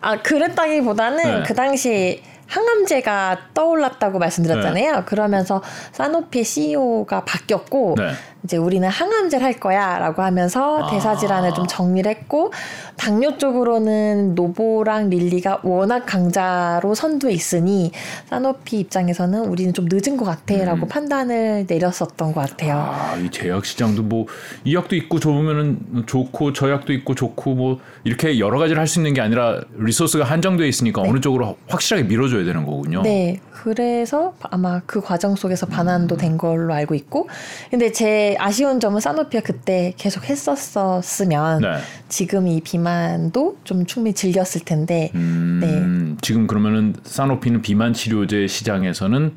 아 0.00 0.20
그랬다기보다는 0.22 1.24
네. 1.24 1.42
그 1.46 1.54
당시 1.54 2.22
항암제가 2.46 3.38
떠올랐다고 3.54 4.18
말씀드렸잖아요. 4.18 4.92
네. 4.96 5.02
그러면서 5.04 5.62
사노피의 5.92 6.44
CEO가 6.44 7.24
바뀌었고 7.24 7.94
네. 7.98 8.10
이제 8.44 8.56
우리는 8.56 8.88
항암제를 8.88 9.44
할 9.44 9.54
거야라고 9.58 10.22
하면서 10.22 10.84
아. 10.84 10.90
대사 10.90 11.16
질환을 11.16 11.52
좀 11.54 11.66
정리를 11.66 12.08
했고 12.08 12.52
당뇨 12.96 13.36
쪽으로는 13.38 14.34
노보랑 14.36 15.10
릴리가 15.10 15.60
워낙 15.64 16.06
강자로 16.06 16.94
선두에 16.94 17.32
있으니 17.32 17.90
사노피 18.28 18.78
입장에서는 18.80 19.46
우리는 19.46 19.74
좀 19.74 19.86
늦은 19.90 20.16
것 20.16 20.24
같아라고 20.24 20.86
음. 20.86 20.88
판단을 20.88 21.66
내렸었던 21.68 22.32
것 22.32 22.48
같아요. 22.48 22.74
아, 22.88 23.16
이 23.16 23.30
제약 23.30 23.64
시장도 23.64 24.02
뭐 24.02 24.26
이 24.64 24.74
약도 24.74 24.96
있고 24.96 25.18
좋으면은 25.20 26.04
좋고 26.06 26.52
저 26.52 26.70
약도 26.70 26.92
있고 26.92 27.14
좋고 27.14 27.54
뭐 27.54 27.80
이렇게 28.04 28.38
여러 28.38 28.58
가지를 28.58 28.80
할 28.80 28.86
수 28.86 29.00
있는 29.00 29.14
게 29.14 29.20
아니라 29.20 29.60
리소스가 29.76 30.24
한정되어 30.24 30.64
있으니까 30.66 31.02
네. 31.02 31.08
어느 31.10 31.20
쪽으로 31.20 31.56
확실하게 31.68 32.06
밀어줘 32.06 32.35
야 32.40 32.44
되는 32.44 32.64
거군요. 32.64 33.02
네, 33.02 33.40
그래서 33.52 34.34
아마 34.42 34.80
그 34.86 35.00
과정 35.00 35.36
속에서 35.36 35.66
반환도 35.66 36.16
음. 36.16 36.18
된 36.18 36.38
걸로 36.38 36.72
알고 36.74 36.94
있고, 36.94 37.28
근데 37.70 37.92
제 37.92 38.36
아쉬운 38.38 38.80
점은 38.80 39.00
사노피가 39.00 39.40
그때 39.40 39.94
계속 39.96 40.28
했었었으면 40.28 41.60
네. 41.60 41.78
지금 42.08 42.46
이 42.46 42.60
비만도 42.60 43.58
좀 43.64 43.86
충분히 43.86 44.14
즐겼을 44.14 44.62
텐데. 44.64 45.10
음, 45.14 45.60
네. 45.62 46.16
지금 46.20 46.46
그러면은 46.46 46.94
사노피는 47.04 47.62
비만 47.62 47.92
치료제 47.92 48.46
시장에서는 48.46 49.34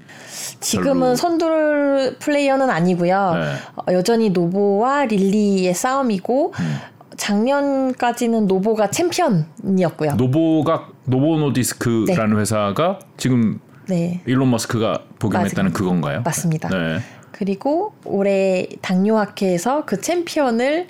지금은 0.59 1.15
선두 1.15 2.15
플레이어는 2.19 2.69
아니고요. 2.69 3.33
네. 3.33 3.53
어, 3.75 3.93
여전히 3.93 4.29
노보와 4.29 5.05
릴리의 5.05 5.73
싸움이고. 5.73 6.53
음. 6.59 6.98
작년까지는 7.19 8.47
노보가 8.47 8.89
챔피언이었고요. 8.89 10.13
노보가 10.13 10.87
노보 11.05 11.31
노디스크라는 11.31 12.35
네. 12.35 12.41
회사가 12.41 12.99
지금 13.17 13.59
네. 13.87 14.21
일론 14.25 14.49
머스크가 14.51 15.03
복용했다는. 15.19 15.73
그건가요? 15.73 16.21
맞습니다. 16.21 16.69
네. 16.69 16.99
그리고 17.31 17.93
올해 18.05 18.67
당뇨학회에서 18.81 19.85
그 19.85 19.99
챔피언을 19.99 20.87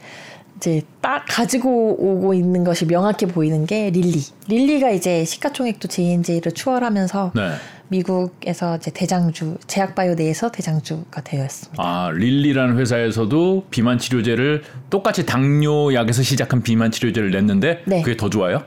이제 0.57 0.81
딱 1.01 1.25
가지고 1.27 1.95
오고 1.97 2.33
있는 2.33 2.63
것이 2.63 2.85
명확해 2.85 3.27
보이는 3.27 3.65
게 3.65 3.89
릴리. 3.89 4.21
릴리가 4.47 4.91
이제 4.91 5.25
시가총액도 5.25 5.87
J&J를 5.87 6.51
추월하면서 6.51 7.31
네. 7.35 7.49
미국에서 7.89 8.77
이제 8.77 8.91
대장주 8.91 9.57
제약바이오 9.67 10.15
내에서 10.15 10.49
대장주가 10.51 11.21
되었습니다. 11.21 11.83
아 11.83 12.11
릴리라는 12.13 12.77
회사에서도 12.77 13.65
비만 13.69 13.97
치료제를 13.97 14.63
똑같이 14.89 15.25
당뇨약에서 15.25 16.23
시작한 16.23 16.61
비만 16.63 16.91
치료제를 16.91 17.31
냈는데 17.31 17.83
네. 17.85 18.01
그게 18.01 18.15
더 18.15 18.29
좋아요? 18.29 18.63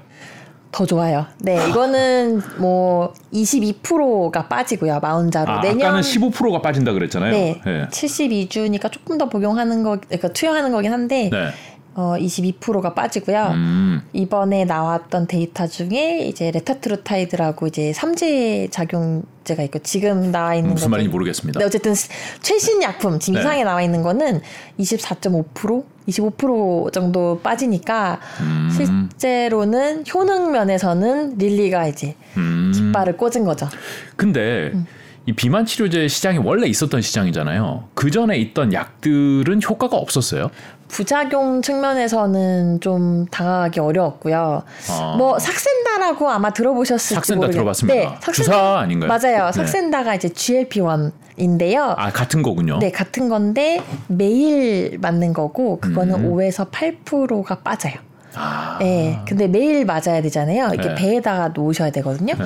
더 0.73 0.87
좋아요. 0.87 1.27
네, 1.39 1.69
이거는 1.69 2.41
뭐 2.57 3.13
22%가 3.35 4.49
빠지고요. 4.49 5.01
마운자로 5.01 5.53
아, 5.53 5.61
내년 5.61 5.83
아까는 5.83 6.01
15%가 6.01 6.63
빠진다 6.63 6.95
그랬잖아요. 6.95 7.31
네, 7.31 7.61
네. 7.65 7.87
72주니까 7.91 8.91
조금 8.91 9.19
더 9.19 9.29
복용하는 9.29 9.83
거, 9.83 9.99
그러니까 10.01 10.29
투여하는 10.29 10.73
거긴 10.73 10.93
한데 10.93 11.29
네. 11.31 11.49
어 11.95 12.15
22%가 12.19 12.95
빠지고요. 12.95 13.49
음. 13.55 14.03
이번에 14.15 14.65
나왔던 14.65 15.27
데이터 15.27 15.67
중에 15.67 16.21
이제 16.27 16.51
retatrutide라고 16.51 17.67
이제 17.67 17.93
삼중 17.93 18.69
작용제가 18.71 19.63
있고 19.65 19.79
지금 19.81 20.33
나와 20.33 20.55
있는 20.55 20.71
무슨 20.73 20.89
거는- 20.89 20.91
말인지 20.93 21.11
모르겠습니다. 21.11 21.59
네, 21.61 21.67
어쨌든 21.67 21.93
최신 22.41 22.83
약품 22.83 23.19
지금 23.19 23.35
네. 23.35 23.41
이상에 23.41 23.65
나와 23.65 23.83
있는 23.83 24.03
거는 24.03 24.41
24.5% 24.79 25.85
25% 26.09 26.93
정도 26.93 27.41
빠지니까 27.43 28.21
음. 28.41 28.71
실제로는 29.11 30.05
효능 30.13 30.51
면에서는 30.53 31.37
릴리가 31.39 31.87
이제 31.89 32.17
음. 32.39 32.73
깃발을 32.75 33.17
꽂은 33.17 33.45
거죠. 33.45 33.69
근데 34.17 34.71
음. 34.75 34.87
이 35.27 35.33
비만 35.33 35.65
치료제 35.65 36.09
시장이 36.09 36.39
원래 36.39 36.67
있었던 36.67 37.01
시장이잖아요. 37.01 37.85
그 37.95 38.11
전에 38.11 38.37
있던 38.39 38.73
약들은 38.73 39.61
효과가 39.63 39.97
없었어요. 39.97 40.51
부작용 40.89 41.63
측면에서는 41.63 42.81
좀 42.81 43.27
다가가기 43.27 43.81
어려웠고요. 43.81 44.63
아. 44.91 45.15
뭐 45.17 45.39
삭센다라고 45.39 46.29
아마 46.29 46.51
들어보셨을지 46.53 47.15
삭센다 47.15 47.47
모르겠- 47.47 47.53
들어봤습니다. 47.53 47.95
네, 47.99 48.17
삭센- 48.21 48.33
주사 48.35 48.79
아닌가요? 48.81 49.09
맞아요. 49.09 49.47
네. 49.47 49.53
삭센다가 49.53 50.15
이제 50.17 50.29
GLP-1인데요. 50.29 51.95
아 51.97 52.11
같은 52.11 52.43
거군요. 52.43 52.79
네, 52.81 52.91
같은 52.91 53.29
건데 53.29 53.81
매일 54.09 54.99
맞는 55.01 55.33
거고 55.33 55.79
그거는 55.81 56.17
음. 56.25 56.33
5에서 56.33 56.71
8%가 56.71 57.61
빠져요. 57.61 57.95
아. 58.35 58.77
네, 58.81 59.21
근데 59.27 59.47
매일 59.47 59.85
맞아야 59.87 60.21
되잖아요. 60.21 60.71
이게 60.75 60.89
네. 60.89 60.95
배에다가 60.95 61.49
놓으셔야 61.55 61.91
되거든요. 61.93 62.35
네. 62.35 62.45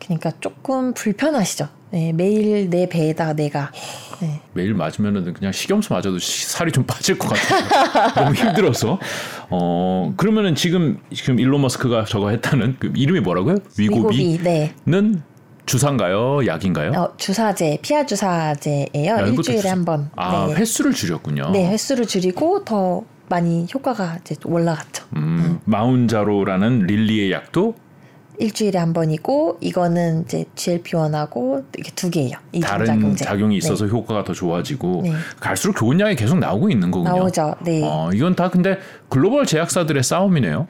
그러니까 0.00 0.32
조금 0.40 0.92
불편하시죠. 0.94 1.68
네, 1.94 2.12
매일 2.12 2.68
내 2.70 2.88
배에다가 2.88 3.34
내가 3.34 3.70
네. 4.20 4.40
매일 4.52 4.74
맞으면은 4.74 5.32
그냥 5.32 5.52
식염수 5.52 5.92
맞아도 5.92 6.18
시- 6.18 6.46
살이 6.48 6.72
좀 6.72 6.82
빠질 6.84 7.16
것 7.16 7.28
같아요. 7.28 8.10
너무 8.16 8.34
힘들어서. 8.34 8.98
어 9.48 10.12
그러면은 10.16 10.56
지금 10.56 10.98
지금 11.14 11.38
일론 11.38 11.60
머스크가 11.62 12.04
저거 12.04 12.30
했다는 12.30 12.76
그 12.80 12.92
이름이 12.96 13.20
뭐라고요? 13.20 13.58
위고비는 13.78 14.42
네. 14.42 14.74
주사인가요? 15.66 16.44
약인가요? 16.46 16.90
어, 16.98 17.16
주사제, 17.16 17.78
피하 17.80 18.04
주사제예요. 18.04 19.12
야, 19.12 19.20
일주일에 19.20 19.60
주사- 19.60 19.70
한 19.70 19.84
번. 19.84 20.10
아 20.16 20.46
네. 20.48 20.54
횟수를 20.56 20.92
줄였군요. 20.92 21.50
네, 21.52 21.70
횟수를 21.70 22.06
줄이고 22.06 22.64
더 22.64 23.02
많이 23.28 23.66
효과가 23.72 24.18
이제 24.20 24.34
올라갔죠. 24.44 25.04
음, 25.16 25.60
마운자로라는 25.64 26.86
릴리의 26.88 27.30
약도 27.30 27.74
일주일에 28.38 28.78
한 28.78 28.92
번이고 28.92 29.58
이거는 29.60 30.22
이제 30.24 30.44
GLP-1하고 30.56 31.64
이게 31.78 31.90
두 31.94 32.10
개예요. 32.10 32.36
이 32.52 32.60
다른 32.60 32.86
종작용제. 32.86 33.24
작용이 33.24 33.54
네. 33.54 33.58
있어서 33.58 33.86
효과가 33.86 34.24
더 34.24 34.32
좋아지고 34.32 35.02
네. 35.04 35.12
갈수록 35.40 35.76
좋은 35.76 35.98
약이 36.00 36.16
계속 36.16 36.38
나오고 36.38 36.70
있는 36.70 36.90
거군요. 36.90 37.16
나오죠. 37.16 37.54
네. 37.64 37.82
어, 37.84 38.10
이건 38.12 38.34
다 38.34 38.50
근데 38.50 38.78
글로벌 39.08 39.46
제약사들의 39.46 40.02
싸움이네요. 40.02 40.66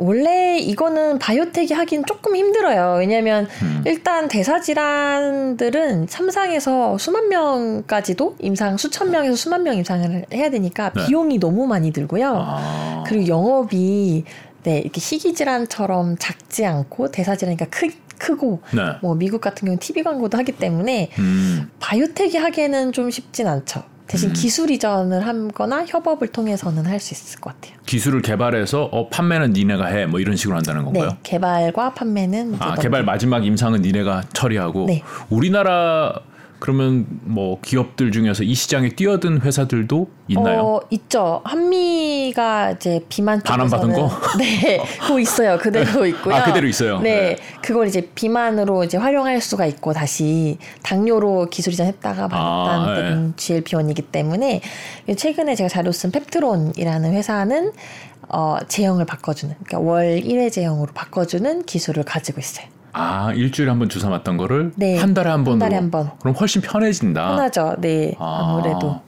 원래 0.00 0.58
이거는 0.58 1.18
바이오텍이 1.18 1.72
하긴 1.72 2.04
조금 2.06 2.36
힘들어요. 2.36 2.98
왜냐하면 3.00 3.48
음. 3.62 3.82
일단 3.84 4.28
대사질환들은 4.28 6.06
삼상에서 6.08 6.98
수만 6.98 7.28
명까지도 7.28 8.36
임상 8.38 8.76
수천 8.76 9.10
명에서 9.10 9.34
수만 9.34 9.64
명 9.64 9.74
임상을 9.76 10.26
해야 10.32 10.50
되니까 10.50 10.90
네. 10.94 11.06
비용이 11.06 11.40
너무 11.40 11.66
많이 11.66 11.90
들고요. 11.90 12.32
아, 12.36 13.04
그리고 13.08 13.26
영업이 13.26 14.24
네 14.64 14.78
이렇게 14.80 15.00
희귀 15.00 15.34
질환처럼 15.34 16.16
작지 16.18 16.66
않고 16.66 17.10
대사 17.10 17.36
질환이니까 17.36 17.66
크, 17.70 17.88
크고 18.18 18.60
네. 18.74 18.82
뭐 19.02 19.14
미국 19.14 19.40
같은 19.40 19.66
경우는 19.66 19.78
TV 19.78 20.02
광고도 20.02 20.36
하기 20.38 20.52
때문에 20.52 21.10
음, 21.18 21.70
바이오텍이 21.80 22.36
하기에는 22.36 22.92
좀 22.92 23.10
쉽진 23.10 23.46
않죠. 23.46 23.84
대신 24.08 24.30
음. 24.30 24.32
기술 24.32 24.70
이전을 24.70 25.26
하거나 25.26 25.84
협업을 25.86 26.28
통해서는 26.28 26.86
할 26.86 26.98
수 26.98 27.12
있을 27.12 27.40
것 27.40 27.54
같아요. 27.54 27.78
기술을 27.84 28.22
개발해서 28.22 28.84
어, 28.84 29.08
판매는 29.10 29.52
니네가 29.52 29.86
해 29.86 30.06
뭐 30.06 30.18
이런 30.18 30.34
식으로 30.34 30.56
한다는 30.56 30.84
건가요? 30.84 31.10
네, 31.10 31.16
개발과 31.22 31.92
판매는 31.94 32.56
아 32.58 32.74
개발 32.76 33.04
마지막 33.04 33.44
임상은 33.44 33.82
니네가 33.82 34.24
처리하고 34.32 34.86
네. 34.86 35.02
우리나라 35.28 36.20
그러면 36.58 37.06
뭐 37.22 37.60
기업들 37.60 38.10
중에서 38.10 38.42
이 38.42 38.54
시장에 38.54 38.90
뛰어든 38.90 39.40
회사들도 39.42 40.08
있나요? 40.28 40.60
어, 40.60 40.80
있죠. 40.90 41.40
한미가 41.44 42.72
이제 42.72 43.04
비만 43.08 43.40
반환 43.42 43.68
받은 43.68 43.94
쪽에서는 43.94 44.08
네, 44.38 44.80
그거 45.00 45.20
있어요. 45.20 45.58
그대로 45.58 46.04
있고요. 46.06 46.34
아, 46.34 46.44
그대로 46.44 46.66
있어요? 46.66 47.00
네, 47.00 47.14
네. 47.14 47.36
그걸 47.62 47.86
이제 47.86 48.08
비만으로 48.14 48.84
이제 48.84 48.98
활용할 48.98 49.40
수가 49.40 49.66
있고 49.66 49.92
다시 49.92 50.58
당뇨로 50.82 51.48
기술 51.50 51.72
이전했다가 51.72 52.28
아, 52.32 52.84
발달된 52.84 53.34
GLP-1이기 53.36 54.10
때문에 54.10 54.60
최근에 55.16 55.54
제가 55.54 55.68
자료 55.68 55.92
쓴 55.92 56.10
펩트론이라는 56.10 57.12
회사는 57.12 57.72
어, 58.30 58.58
제형을 58.66 59.06
바꿔주는, 59.06 59.54
그러니까 59.64 59.78
월 59.90 60.20
1회 60.20 60.52
제형으로 60.52 60.92
바꿔주는 60.92 61.64
기술을 61.64 62.02
가지고 62.02 62.40
있어요. 62.40 62.66
아 62.98 63.32
일주일에 63.32 63.70
한 63.70 63.78
번 63.78 63.88
주사 63.88 64.08
맞던 64.08 64.36
거를 64.36 64.72
네. 64.76 64.98
한 64.98 65.14
달에 65.14 65.30
한 65.30 65.44
번으로 65.44 65.60
달에 65.60 65.76
한 65.76 65.90
번. 65.90 66.10
그럼 66.20 66.34
훨씬 66.34 66.60
편해진다. 66.60 67.28
편하죠. 67.28 67.76
네, 67.78 68.14
아무래도. 68.18 69.00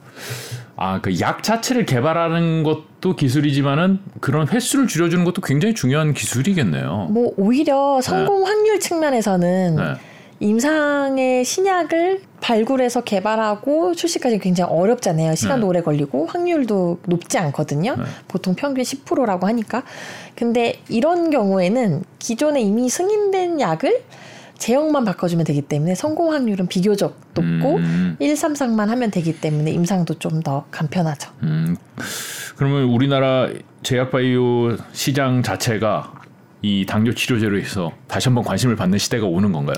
아그 0.77 1.19
약 1.19 1.43
자체를 1.43 1.85
개발하는 1.85 2.63
것도 2.63 3.15
기술이지만은 3.15 3.99
그런 4.19 4.47
횟수를 4.47 4.87
줄여주는 4.87 5.23
것도 5.25 5.41
굉장히 5.41 5.75
중요한 5.75 6.13
기술이겠네요. 6.13 7.09
뭐 7.11 7.33
오히려 7.37 7.99
성공 8.01 8.45
확률 8.47 8.79
측면에서는 8.79 9.75
네. 9.75 9.83
임상의 10.41 11.45
신약을 11.45 12.21
발굴해서 12.41 13.01
개발하고 13.01 13.93
출시까지 13.93 14.39
굉장히 14.39 14.73
어렵잖아요. 14.73 15.35
시간도 15.35 15.67
네. 15.67 15.69
오래 15.69 15.81
걸리고 15.81 16.25
확률도 16.25 16.99
높지 17.05 17.37
않거든요. 17.37 17.95
네. 17.95 18.03
보통 18.27 18.55
평균 18.55 18.83
10%라고 18.83 19.45
하니까. 19.47 19.83
근데 20.35 20.79
이런 20.89 21.29
경우에는 21.29 22.03
기존에 22.17 22.59
이미 22.61 22.89
승인된 22.89 23.59
약을 23.59 24.01
제형만 24.57 25.05
바꿔주면 25.05 25.45
되기 25.45 25.61
때문에 25.61 25.95
성공 25.95 26.33
확률은 26.33 26.67
비교적 26.67 27.19
높고 27.33 27.77
음, 27.77 28.15
1, 28.19 28.35
3, 28.35 28.53
4만 28.53 28.87
하면 28.87 29.09
되기 29.11 29.39
때문에 29.39 29.71
임상도 29.71 30.15
좀 30.19 30.41
더 30.41 30.65
간편하죠. 30.71 31.29
음, 31.43 31.75
그러면 32.55 32.85
우리나라 32.85 33.47
제약바이오 33.83 34.77
시장 34.91 35.43
자체가 35.43 36.13
이 36.63 36.85
당뇨 36.87 37.13
치료제로 37.13 37.59
해서 37.59 37.91
다시 38.07 38.27
한번 38.27 38.43
관심을 38.43 38.75
받는 38.75 38.97
시대가 38.97 39.25
오는 39.27 39.51
건가요? 39.51 39.75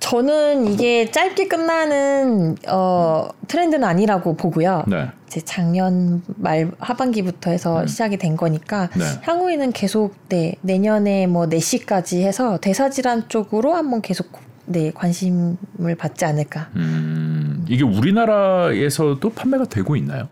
저는 0.00 0.72
이게 0.72 1.10
짧게 1.10 1.48
끝나는 1.48 2.56
어, 2.68 3.28
트렌드는 3.48 3.84
아니라고 3.84 4.36
보고요. 4.36 4.84
네. 4.86 5.08
이제 5.26 5.40
작년 5.44 6.22
말 6.36 6.70
하반기부터 6.78 7.50
해서 7.50 7.80
음. 7.80 7.86
시작이 7.86 8.16
된 8.16 8.36
거니까 8.36 8.88
네. 8.96 9.04
향후에는 9.22 9.72
계속 9.72 10.14
네 10.28 10.54
내년에 10.60 11.26
뭐 11.26 11.46
내시까지 11.46 12.22
해서 12.22 12.58
대사질환 12.58 13.28
쪽으로 13.28 13.74
한번 13.74 14.00
계속 14.02 14.28
네 14.66 14.92
관심을 14.92 15.94
받지 15.98 16.24
않을까. 16.24 16.68
음, 16.76 17.64
이게 17.68 17.84
우리나라에서도 17.84 19.28
판매가 19.30 19.64
되고 19.66 19.96
있나요? 19.96 20.28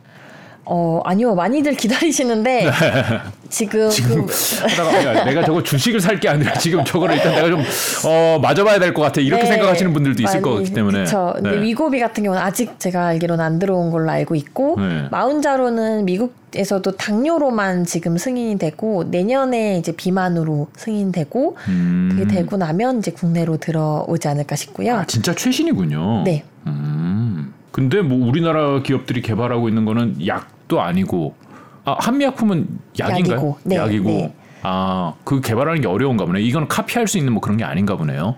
어 0.66 1.00
아니요 1.04 1.34
많이들 1.34 1.74
기다리시는데 1.76 2.70
지금, 3.50 3.80
네. 3.80 3.88
지금 3.90 4.26
그- 4.26 4.34
하다가 4.62 5.04
야, 5.04 5.24
내가 5.24 5.44
저거 5.44 5.62
주식을 5.62 6.00
살 6.00 6.18
게 6.18 6.28
아니라 6.28 6.54
지금 6.54 6.82
저거를 6.84 7.16
일단 7.16 7.34
내가 7.34 7.48
좀 7.48 7.60
어, 8.06 8.38
맞아봐야 8.40 8.78
될 8.78 8.94
것 8.94 9.02
같아 9.02 9.20
이렇게 9.20 9.42
네, 9.44 9.48
생각하시는 9.50 9.92
분들도 9.92 10.22
있을 10.22 10.40
것 10.40 10.50
많이, 10.50 10.62
같기 10.64 10.74
때문에. 10.74 11.04
근데 11.04 11.50
네. 11.50 11.60
위고비 11.62 12.00
같은 12.00 12.22
경우는 12.24 12.40
아직 12.42 12.78
제가 12.80 13.06
알기로는 13.08 13.44
안 13.44 13.58
들어온 13.58 13.90
걸로 13.90 14.10
알고 14.10 14.34
있고 14.36 14.76
네. 14.78 15.08
마운자로는 15.10 16.04
미국에서도 16.06 16.90
당뇨로만 16.92 17.84
지금 17.84 18.16
승인이 18.16 18.58
되고 18.58 19.04
내년에 19.04 19.78
이제 19.78 19.92
비만으로 19.92 20.68
승인되고 20.76 21.56
음, 21.68 22.08
그게 22.12 22.26
되고 22.26 22.56
나면 22.56 22.98
이제 23.00 23.10
국내로 23.10 23.58
들어오지 23.58 24.28
않을까 24.28 24.56
싶고요. 24.56 24.96
아, 24.96 25.04
진짜 25.04 25.34
최신이군요. 25.34 26.22
네. 26.24 26.44
음. 26.66 27.52
근데 27.72 28.00
뭐 28.02 28.26
우리나라 28.28 28.80
기업들이 28.82 29.20
개발하고 29.20 29.68
있는 29.68 29.84
거는 29.84 30.24
약 30.28 30.48
도 30.68 30.80
아니고 30.80 31.34
아 31.84 31.96
한미약품은 31.98 32.66
약인가요? 32.98 33.34
약이고, 33.36 33.58
네, 33.64 33.76
약이고 33.76 34.08
네. 34.08 34.34
아, 34.66 35.12
그 35.24 35.42
개발하는 35.42 35.82
게 35.82 35.88
어려운가 35.88 36.24
보네. 36.24 36.40
이건 36.40 36.68
카피할 36.68 37.06
수 37.06 37.18
있는 37.18 37.34
뭐 37.34 37.42
그런 37.42 37.58
게 37.58 37.64
아닌가 37.64 37.96
보네요. 37.96 38.34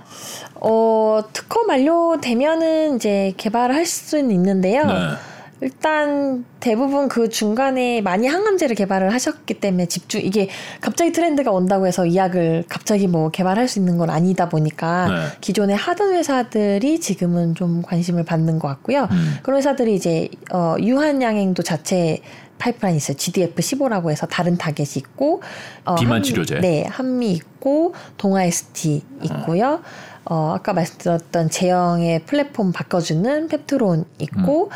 어, 0.56 1.20
특허 1.32 1.64
만료되면은 1.64 2.96
이제 2.96 3.32
개발할 3.36 3.86
수는 3.86 4.32
있는데요. 4.32 4.86
네. 4.86 4.94
일단 5.60 6.44
대부분 6.60 7.08
그 7.08 7.28
중간에 7.28 8.02
많이 8.02 8.26
항암제를 8.26 8.76
개발을 8.76 9.12
하셨기 9.12 9.54
때문에 9.54 9.86
집중 9.86 10.20
이게 10.20 10.48
갑자기 10.80 11.12
트렌드가 11.12 11.50
온다고 11.50 11.86
해서 11.86 12.04
이 12.04 12.16
약을 12.16 12.64
갑자기 12.68 13.06
뭐 13.06 13.30
개발할 13.30 13.66
수 13.66 13.78
있는 13.78 13.96
건 13.96 14.10
아니다 14.10 14.48
보니까 14.48 15.08
네. 15.08 15.14
기존에 15.40 15.72
하던 15.74 16.12
회사들이 16.12 17.00
지금은 17.00 17.54
좀 17.54 17.80
관심을 17.82 18.24
받는 18.24 18.58
것 18.58 18.68
같고요. 18.68 19.08
음. 19.10 19.36
그런 19.42 19.58
회사들이 19.58 19.94
이제 19.94 20.28
어 20.52 20.76
유한 20.80 21.22
양행도 21.22 21.62
자체 21.62 22.20
파이프라인 22.58 22.96
있어요. 22.96 23.16
GDF15라고 23.16 24.10
해서 24.10 24.26
다른 24.26 24.56
타겟이 24.56 24.88
있고 24.96 25.42
어, 25.84 25.94
비만 25.96 26.16
한- 26.16 26.22
치료제. 26.22 26.58
네, 26.60 26.84
한미 26.88 27.32
있고 27.32 27.94
동아 28.16 28.44
ST 28.44 29.02
있고요. 29.22 29.80
어, 30.28 30.54
아까 30.56 30.72
말씀드렸던 30.72 31.50
제형의 31.50 32.24
플랫폼 32.24 32.72
바꿔주는 32.72 33.48
펩트론 33.48 34.06
있고 34.18 34.70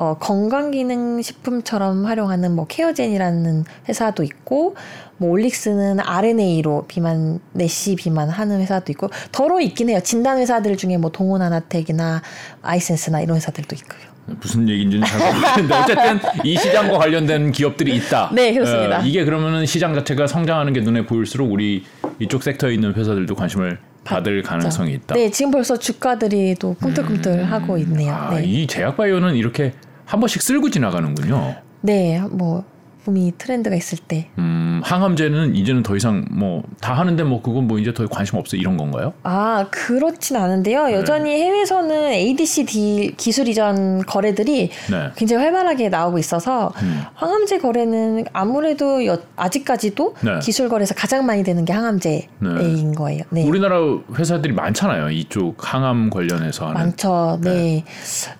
어, 0.00 0.16
건강기능식품처럼 0.18 2.06
활용하는 2.06 2.56
뭐 2.56 2.66
케어젠이라는 2.66 3.64
회사도 3.86 4.22
있고 4.22 4.74
뭐 5.18 5.28
올릭스는 5.30 6.00
RNA로 6.00 6.86
비만 6.88 7.38
내시 7.52 7.96
비만 7.96 8.30
하는 8.30 8.62
회사도 8.62 8.92
있고 8.92 9.10
더러 9.30 9.60
있긴 9.60 9.90
해요. 9.90 10.00
진단 10.02 10.38
회사들 10.38 10.78
중에 10.78 10.96
뭐 10.96 11.10
동원아나텍이나 11.12 12.22
아이센스나 12.62 13.20
이런 13.20 13.36
회사들도 13.36 13.76
있고요. 13.76 14.00
무슨 14.40 14.66
얘기인지는 14.70 15.06
잘 15.06 15.34
모르겠는데 15.34 15.74
어쨌든 15.74 16.20
이 16.44 16.56
시장과 16.56 16.96
관련된 16.96 17.52
기업들이 17.52 17.94
있다. 17.96 18.30
네, 18.32 18.54
그렇습니다. 18.54 19.00
어, 19.00 19.02
이게 19.02 19.26
그러면은 19.26 19.66
시장 19.66 19.94
자체가 19.94 20.26
성장하는 20.26 20.72
게 20.72 20.80
눈에 20.80 21.04
보일수록 21.04 21.52
우리 21.52 21.84
이쪽 22.18 22.42
섹터에 22.42 22.72
있는 22.72 22.94
회사들도 22.94 23.34
관심을 23.34 23.78
받을 24.04 24.42
가능성이 24.42 24.94
있다. 24.94 25.14
네, 25.14 25.30
지금 25.30 25.50
벌써 25.50 25.76
주가들이 25.76 26.54
또 26.58 26.72
꿈틀꿈틀하고 26.80 27.76
있네요. 27.78 28.14
아, 28.14 28.34
네. 28.34 28.46
이 28.46 28.66
제약 28.66 28.96
바이오는 28.96 29.34
이렇게 29.36 29.74
한 30.10 30.18
번씩 30.18 30.42
쓸고 30.42 30.70
지나가는군요. 30.70 31.54
네, 31.82 32.20
뭐 32.32 32.64
붐이 33.04 33.32
트렌드가 33.38 33.74
있을 33.76 33.98
때. 33.98 34.28
음, 34.38 34.80
항암제는 34.84 35.54
이제는 35.56 35.82
더 35.82 35.96
이상 35.96 36.24
뭐 36.30 36.62
다 36.80 36.94
하는데 36.94 37.22
뭐 37.24 37.42
그건 37.42 37.66
뭐 37.66 37.78
이제 37.78 37.92
더 37.92 38.06
관심 38.06 38.38
없어 38.38 38.56
이런 38.56 38.76
건가요? 38.76 39.12
아, 39.22 39.66
그렇진 39.70 40.36
않은데요. 40.36 40.92
여전히 40.92 41.30
해외에서는 41.42 42.12
ADC 42.12 42.64
딜 42.66 43.16
기술 43.16 43.48
이전 43.48 44.02
거래들이 44.06 44.70
네. 44.90 45.10
굉장히 45.16 45.42
활발하게 45.44 45.88
나오고 45.90 46.18
있어서 46.18 46.72
음. 46.82 47.02
항암제 47.14 47.58
거래는 47.58 48.24
아무래도 48.32 49.04
여- 49.06 49.18
아직까지도 49.36 50.14
네. 50.24 50.38
기술 50.42 50.68
거래에서 50.68 50.94
가장 50.94 51.26
많이 51.26 51.42
되는 51.42 51.64
게 51.64 51.72
항암제인 51.72 52.94
거예요. 52.96 53.22
네. 53.30 53.46
우리나라 53.46 53.76
회사들이 54.16 54.52
많잖아요. 54.54 55.10
이쪽 55.10 55.56
항암 55.58 56.10
관련해서 56.10 56.64
하는. 56.68 56.74
많죠. 56.80 57.38
네. 57.42 57.84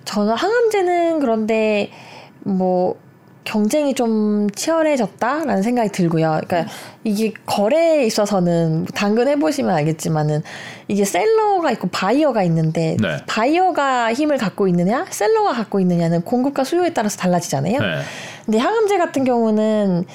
저는 0.05 0.33
항암제는 0.33 1.19
그런데 1.19 1.91
뭐 2.43 2.95
경쟁이 3.43 3.95
좀 3.95 4.49
치열해졌다라는 4.51 5.63
생각이 5.63 5.89
들고요. 5.89 6.41
그러니까 6.45 6.71
이게 7.03 7.33
거래에 7.45 8.05
있어서는 8.05 8.85
당근 8.93 9.27
해보시면 9.27 9.73
알겠지만은 9.73 10.43
이게 10.87 11.05
seller가 11.05 11.71
있고 11.71 11.87
바이어가 11.87 12.43
있는데 12.43 12.97
네. 13.01 13.17
바이어가 13.27 14.13
힘을 14.13 14.37
갖고 14.37 14.67
있느냐, 14.67 15.05
seller가 15.09 15.53
갖고 15.53 15.79
있느냐는 15.79 16.21
공급과 16.21 16.63
수요에 16.63 16.93
따라서 16.93 17.17
달라지잖아요. 17.17 17.79
네. 17.79 18.01
근데 18.45 18.59
항암제 18.59 18.97
같은 18.97 19.23
경우는 19.23 20.05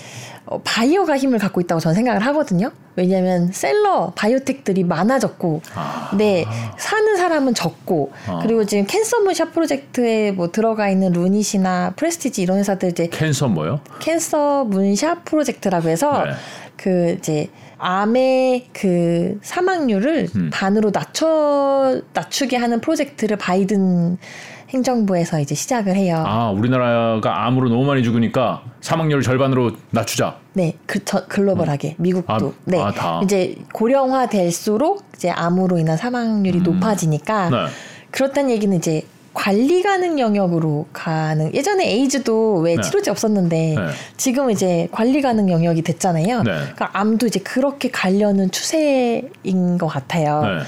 어, 0.46 0.60
바이어가 0.62 1.18
힘을 1.18 1.38
갖고 1.38 1.60
있다고 1.60 1.80
저는 1.80 1.94
생각을 1.94 2.24
하거든요. 2.26 2.70
왜냐하면 2.94 3.50
seller 3.52 4.12
biotech들이 4.14 4.84
많아졌고, 4.84 5.60
아. 5.74 6.10
네 6.16 6.46
사는 6.78 7.16
사람은 7.16 7.54
적고, 7.54 8.12
아. 8.28 8.38
그리고 8.42 8.64
지금 8.64 8.86
Cancer 8.86 9.20
Moonshot 9.20 9.52
프로젝트에 9.52 10.30
뭐 10.30 10.50
들어가 10.52 10.88
있는 10.88 11.12
루닛이나 11.12 11.94
프레스티지 11.96 12.42
이런 12.42 12.58
회사들 12.58 12.90
이제 12.90 13.08
Cancer 13.08 13.48
뭐요? 13.48 13.80
Cancer 13.98 14.64
Moonshot 14.64 15.24
프로젝트라고 15.24 15.88
해서 15.88 16.24
네. 16.24 16.30
그 16.76 17.16
이제 17.18 17.48
암의 17.78 18.68
그 18.72 19.38
사망률을 19.42 20.28
음. 20.34 20.50
반으로 20.52 20.90
낮춰 20.92 22.00
낮추게 22.12 22.56
하는 22.56 22.80
프로젝트를 22.80 23.36
바이든 23.36 24.18
행정부에서 24.76 25.40
이제 25.40 25.54
시작을 25.54 25.96
해요. 25.96 26.22
아 26.26 26.50
우리나라가 26.50 27.46
암으로 27.46 27.68
너무 27.68 27.84
많이 27.84 28.02
죽으니까 28.02 28.62
사망률 28.80 29.22
절반으로 29.22 29.72
낮추자. 29.90 30.36
네, 30.52 30.74
그, 30.86 31.04
저, 31.04 31.26
글로벌하게 31.26 31.96
미국도 31.98 32.32
아, 32.32 32.52
네 32.64 32.80
아, 32.80 32.92
다. 32.92 33.20
이제 33.24 33.56
고령화 33.72 34.28
될수록 34.28 35.04
이제 35.14 35.30
암으로 35.30 35.78
인한 35.78 35.96
사망률이 35.96 36.60
높아지니까 36.60 37.48
음. 37.48 37.52
네. 37.52 37.66
그렇다는 38.10 38.50
얘기는 38.50 38.76
이제 38.76 39.02
관리 39.34 39.82
가능 39.82 40.18
영역으로 40.18 40.86
가는 40.94 41.54
예전에 41.54 41.86
에이즈도 41.90 42.56
왜 42.60 42.76
네. 42.76 42.82
치료제 42.82 43.10
없었는데 43.10 43.74
네. 43.76 43.86
지금 44.16 44.50
이제 44.50 44.88
관리 44.92 45.20
가능 45.20 45.50
영역이 45.50 45.82
됐잖아요. 45.82 46.42
네. 46.42 46.50
그러니까 46.52 46.90
암도 46.94 47.26
이제 47.26 47.40
그렇게 47.40 47.90
가려는 47.90 48.50
추세인 48.50 49.78
것 49.78 49.88
같아요. 49.88 50.42
네. 50.42 50.62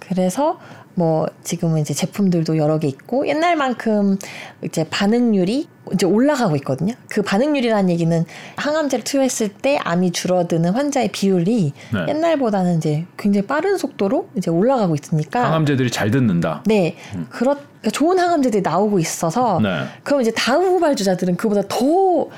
그래서 0.00 0.58
뭐 0.98 1.28
지금은 1.44 1.80
이제 1.80 1.94
제품들도 1.94 2.56
여러 2.56 2.80
개 2.80 2.88
있고 2.88 3.28
옛날만큼 3.28 4.18
이제 4.64 4.84
반응률이 4.90 5.68
이제 5.92 6.06
올라가고 6.06 6.56
있거든요. 6.56 6.94
그 7.08 7.22
반응률이라는 7.22 7.88
얘기는 7.88 8.24
항암제를 8.56 9.04
투여했을 9.04 9.48
때 9.48 9.78
암이 9.84 10.10
줄어드는 10.10 10.72
환자의 10.72 11.10
비율이 11.12 11.72
네. 11.94 12.06
옛날보다는 12.08 12.78
이제 12.78 13.06
굉장히 13.16 13.46
빠른 13.46 13.78
속도로 13.78 14.28
이제 14.36 14.50
올라가고 14.50 14.96
있으니까 14.96 15.44
항암제들이 15.44 15.92
잘 15.92 16.10
듣는다. 16.10 16.64
네, 16.66 16.96
그렇 17.30 17.54
그러니까 17.54 17.90
좋은 17.92 18.18
항암제들이 18.18 18.62
나오고 18.62 18.98
있어서 18.98 19.60
네. 19.62 19.84
그럼 20.02 20.20
이제 20.20 20.32
다음 20.32 20.64
후발주자들은 20.64 21.36
그보다 21.36 21.62
더 21.68 22.28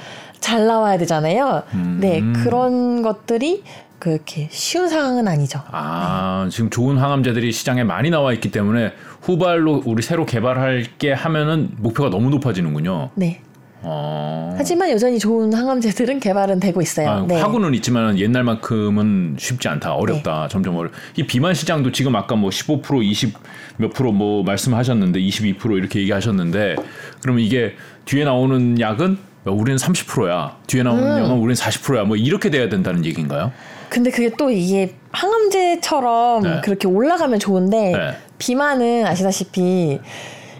잘 0.40 0.66
나와야 0.66 0.98
되잖아요. 0.98 1.62
음. 1.74 1.98
네, 2.00 2.22
그런 2.42 3.02
것들이 3.02 3.62
그렇게 4.00 4.48
쉬운 4.50 4.88
상황은 4.88 5.28
아니죠. 5.28 5.62
아 5.70 6.48
지금 6.50 6.70
좋은 6.70 6.96
항암제들이 6.96 7.52
시장에 7.52 7.84
많이 7.84 8.10
나와 8.10 8.32
있기 8.32 8.50
때문에 8.50 8.92
후발로 9.20 9.82
우리 9.84 10.02
새로 10.02 10.26
개발할 10.26 10.86
게 10.98 11.12
하면은 11.12 11.70
목표가 11.76 12.08
너무 12.10 12.30
높아지는군요. 12.30 13.10
네. 13.14 13.42
어. 13.82 14.54
하지만 14.58 14.90
여전히 14.90 15.18
좋은 15.18 15.52
항암제들은 15.54 16.20
개발은 16.20 16.60
되고 16.60 16.82
있어요. 16.82 17.08
아, 17.08 17.24
네. 17.26 17.40
하고는 17.40 17.74
있지만 17.74 18.18
옛날만큼은 18.18 19.36
쉽지 19.38 19.68
않다. 19.68 19.94
어렵다. 19.94 20.48
점점 20.48 20.76
어려. 20.76 20.90
이 21.16 21.26
비만 21.26 21.54
시장도 21.54 21.92
지금 21.92 22.16
아까 22.16 22.36
뭐 22.36 22.50
15% 22.50 22.82
20몇 22.82 23.94
프로 23.94 24.12
뭐 24.12 24.42
말씀하셨는데 24.42 25.20
22% 25.20 25.78
이렇게 25.78 26.00
얘기하셨는데 26.00 26.76
그러면 27.22 27.42
이게 27.42 27.74
뒤에 28.04 28.24
나오는 28.24 28.78
약은 28.80 29.18
야, 29.46 29.50
우리는 29.50 29.76
30%야. 29.78 30.56
뒤에 30.66 30.82
나오는 30.82 31.02
음. 31.02 31.18
약은 31.24 31.30
우리는 31.32 31.54
40%야. 31.54 32.04
뭐 32.04 32.16
이렇게 32.16 32.50
돼야 32.50 32.68
된다는 32.68 33.04
얘기인가요? 33.04 33.52
근데 33.90 34.10
그게 34.10 34.30
또 34.30 34.50
이게 34.50 34.94
항암제처럼 35.12 36.42
네. 36.42 36.60
그렇게 36.62 36.86
올라가면 36.86 37.40
좋은데 37.40 37.92
네. 37.92 38.16
비만은 38.38 39.04
아시다시피 39.06 40.00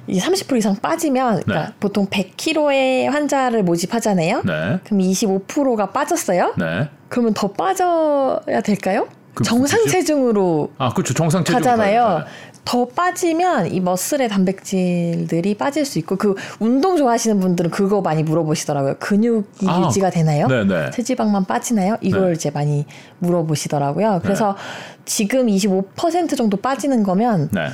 이30% 0.08 0.56
이상 0.58 0.74
빠지면 0.76 1.42
그러니까 1.44 1.68
네. 1.68 1.74
보통 1.78 2.06
100kg의 2.08 3.08
환자를 3.08 3.62
모집하잖아요. 3.62 4.42
네. 4.44 4.80
그럼 4.84 5.00
25%가 5.00 5.90
빠졌어요? 5.90 6.54
네. 6.58 6.88
그러면 7.08 7.32
더 7.32 7.48
빠져야 7.52 8.60
될까요? 8.62 9.08
그 9.34 9.44
정상? 9.44 9.86
체중으로 9.86 10.72
아, 10.76 10.92
그렇죠. 10.92 11.14
정상 11.14 11.44
체중 11.44 11.60
가잖아요. 11.60 12.24
더 12.64 12.86
빠지면 12.86 13.72
이 13.72 13.80
머슬의 13.80 14.28
단백질들이 14.28 15.54
빠질 15.54 15.84
수 15.84 15.98
있고 15.98 16.16
그 16.16 16.34
운동 16.58 16.96
좋아하시는 16.96 17.40
분들은 17.40 17.70
그거 17.70 18.00
많이 18.00 18.22
물어보시더라고요. 18.22 18.96
근육이 18.98 19.66
아, 19.66 19.86
유지가 19.86 20.10
되나요? 20.10 20.46
네네. 20.46 20.90
체지방만 20.90 21.46
빠지나요? 21.46 21.96
이걸 22.00 22.28
네. 22.28 22.32
이제 22.32 22.50
많이 22.50 22.86
물어보시더라고요. 23.18 24.20
그래서 24.22 24.56
지금 25.04 25.46
25% 25.46 26.36
정도 26.36 26.56
빠지는 26.56 27.02
거면 27.02 27.48
네. 27.52 27.68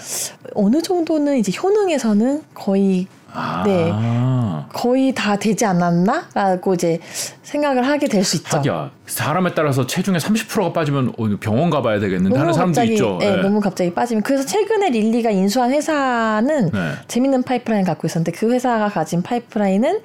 어느 0.55 0.81
정도는 0.81 1.37
이제 1.37 1.53
효능에서는 1.61 2.43
거의 2.55 3.07
아. 3.37 3.63
네. 3.65 3.93
거의 4.73 5.15
다 5.15 5.37
되지 5.37 5.65
않았나라고 5.65 6.75
이제 6.75 6.99
생각을 7.43 7.87
하게 7.87 8.09
될 8.09 8.25
수 8.25 8.37
있죠. 8.39 8.57
하기야. 8.57 8.91
사람에 9.07 9.55
따라서 9.55 9.87
체중의 9.87 10.21
30%가 10.21 10.73
빠지면 10.73 11.13
어, 11.19 11.29
병원 11.41 11.71
가봐야 11.71 12.01
되겠는데 12.01 12.37
하는 12.39 12.53
사람도 12.53 12.75
갑자기, 12.75 12.95
있죠. 12.95 13.19
네, 13.21 13.37
네. 13.37 13.43
너무 13.43 13.61
갑자기 13.61 13.93
빠지면 13.95 14.23
그래서 14.23 14.45
최근에 14.45 14.91
릴리가 14.91 15.31
인수한 15.31 15.73
회사는 15.73 16.71
네. 16.71 16.93
재밌는 17.09 17.43
파이프라인 17.45 17.85
갖고 17.85 18.07
있었는데 18.07 18.33
그 18.33 18.53
회사가 18.53 18.89
가진 18.89 19.23
파이프라인은 19.23 20.01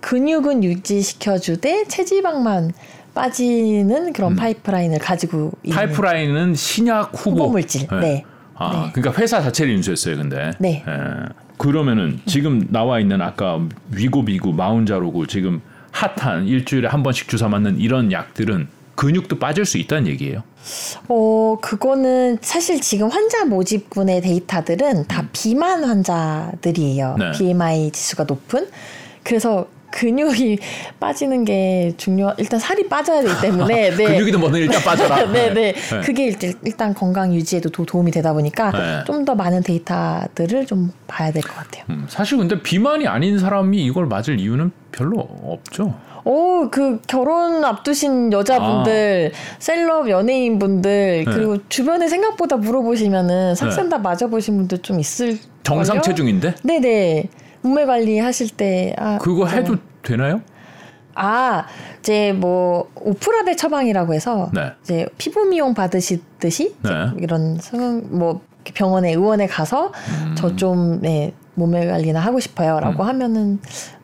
근육은 0.00 0.64
유지시켜주되 0.64 1.84
체지방만 1.88 2.72
빠지는 3.14 4.12
그런 4.12 4.36
파이프라인을 4.36 4.98
가지고 4.98 5.52
있는 5.62 5.76
음. 5.76 5.86
파이프라인은 5.86 6.54
신약 6.54 7.12
후보, 7.14 7.44
후보 7.44 7.48
물질. 7.50 7.86
네. 8.00 8.24
아, 8.54 8.70
네. 8.86 8.92
그러니까 8.92 9.20
회사 9.20 9.40
자체를 9.42 9.72
인수했어요, 9.74 10.16
근데. 10.16 10.50
네. 10.58 10.84
예. 10.86 11.45
그러면은 11.56 12.20
지금 12.26 12.66
나와 12.70 13.00
있는 13.00 13.20
아까 13.22 13.60
위고비고 13.90 14.52
마운자로고 14.52 15.26
지금 15.26 15.60
핫한 15.90 16.46
일주일에 16.46 16.88
한 16.88 17.02
번씩 17.02 17.28
주사 17.28 17.48
맞는 17.48 17.80
이런 17.80 18.12
약들은 18.12 18.68
근육도 18.96 19.38
빠질 19.38 19.64
수 19.64 19.78
있다는 19.78 20.08
얘기예요. 20.08 20.42
어, 21.08 21.58
그거는 21.60 22.38
사실 22.40 22.80
지금 22.80 23.08
환자 23.08 23.44
모집군의 23.44 24.22
데이터들은 24.22 25.06
다 25.06 25.22
음. 25.22 25.28
비만 25.32 25.84
환자들이에요. 25.84 27.16
네. 27.18 27.32
BMI 27.32 27.90
지수가 27.92 28.24
높은. 28.24 28.66
그래서 29.22 29.68
근육이 29.90 30.58
빠지는 31.00 31.44
게 31.44 31.92
중요. 31.96 32.34
일단 32.38 32.58
살이 32.60 32.88
빠져야 32.88 33.22
되기 33.22 33.34
때문에 33.40 33.90
네. 33.96 34.04
근육이든 34.04 34.40
뭐든 34.40 34.60
일단 34.60 34.82
빠져라. 34.82 35.26
네, 35.32 35.52
네, 35.52 35.72
네. 35.72 36.00
그게 36.04 36.36
일단 36.64 36.94
건강 36.94 37.34
유지에도 37.34 37.70
도움이 37.70 38.10
되다 38.10 38.32
보니까 38.32 38.70
네. 38.72 39.04
좀더 39.06 39.34
많은 39.34 39.62
데이터들을 39.62 40.66
좀 40.66 40.92
봐야 41.06 41.30
될 41.32 41.42
것 41.42 41.54
같아요. 41.54 41.84
음, 41.90 42.06
사실 42.08 42.38
근데 42.38 42.60
비만이 42.62 43.06
아닌 43.06 43.38
사람이 43.38 43.84
이걸 43.84 44.06
맞을 44.06 44.40
이유는 44.40 44.72
별로 44.92 45.20
없죠. 45.44 45.94
오, 46.24 46.68
그 46.70 47.00
결혼 47.06 47.64
앞두신 47.64 48.32
여자분들, 48.32 49.30
아. 49.32 49.56
셀럽 49.60 50.08
연예인분들, 50.10 51.24
네. 51.24 51.30
그리고 51.32 51.58
주변에 51.68 52.08
생각보다 52.08 52.56
물어보시면은 52.56 53.54
삭센다 53.54 53.98
네. 53.98 54.02
맞아보신 54.02 54.56
분들 54.56 54.78
좀 54.78 54.98
있을 54.98 55.38
정상 55.62 56.02
체중인데? 56.02 56.56
네네. 56.64 57.28
몸매 57.66 57.84
관리 57.84 58.18
하실 58.18 58.48
때 58.50 58.94
아, 58.96 59.18
그거 59.18 59.46
해도 59.46 59.76
되나요? 60.02 60.40
아, 61.14 61.66
이제 61.98 62.32
뭐 62.32 62.88
오프라베 62.94 63.56
처방이라고 63.56 64.14
해서 64.14 64.50
네. 64.54 64.72
이제 64.82 65.06
피부 65.18 65.44
미용 65.44 65.74
받으시듯이 65.74 66.76
네. 66.82 66.90
이런 67.18 67.58
뭐 68.10 68.42
병원에 68.74 69.10
의원에 69.10 69.46
가서 69.46 69.92
음. 70.26 70.34
저좀 70.36 71.00
네, 71.00 71.32
몸매 71.54 71.86
관리나 71.86 72.20
하고 72.20 72.38
싶어요라고 72.38 73.02
음. 73.02 73.08
하면은 73.08 73.58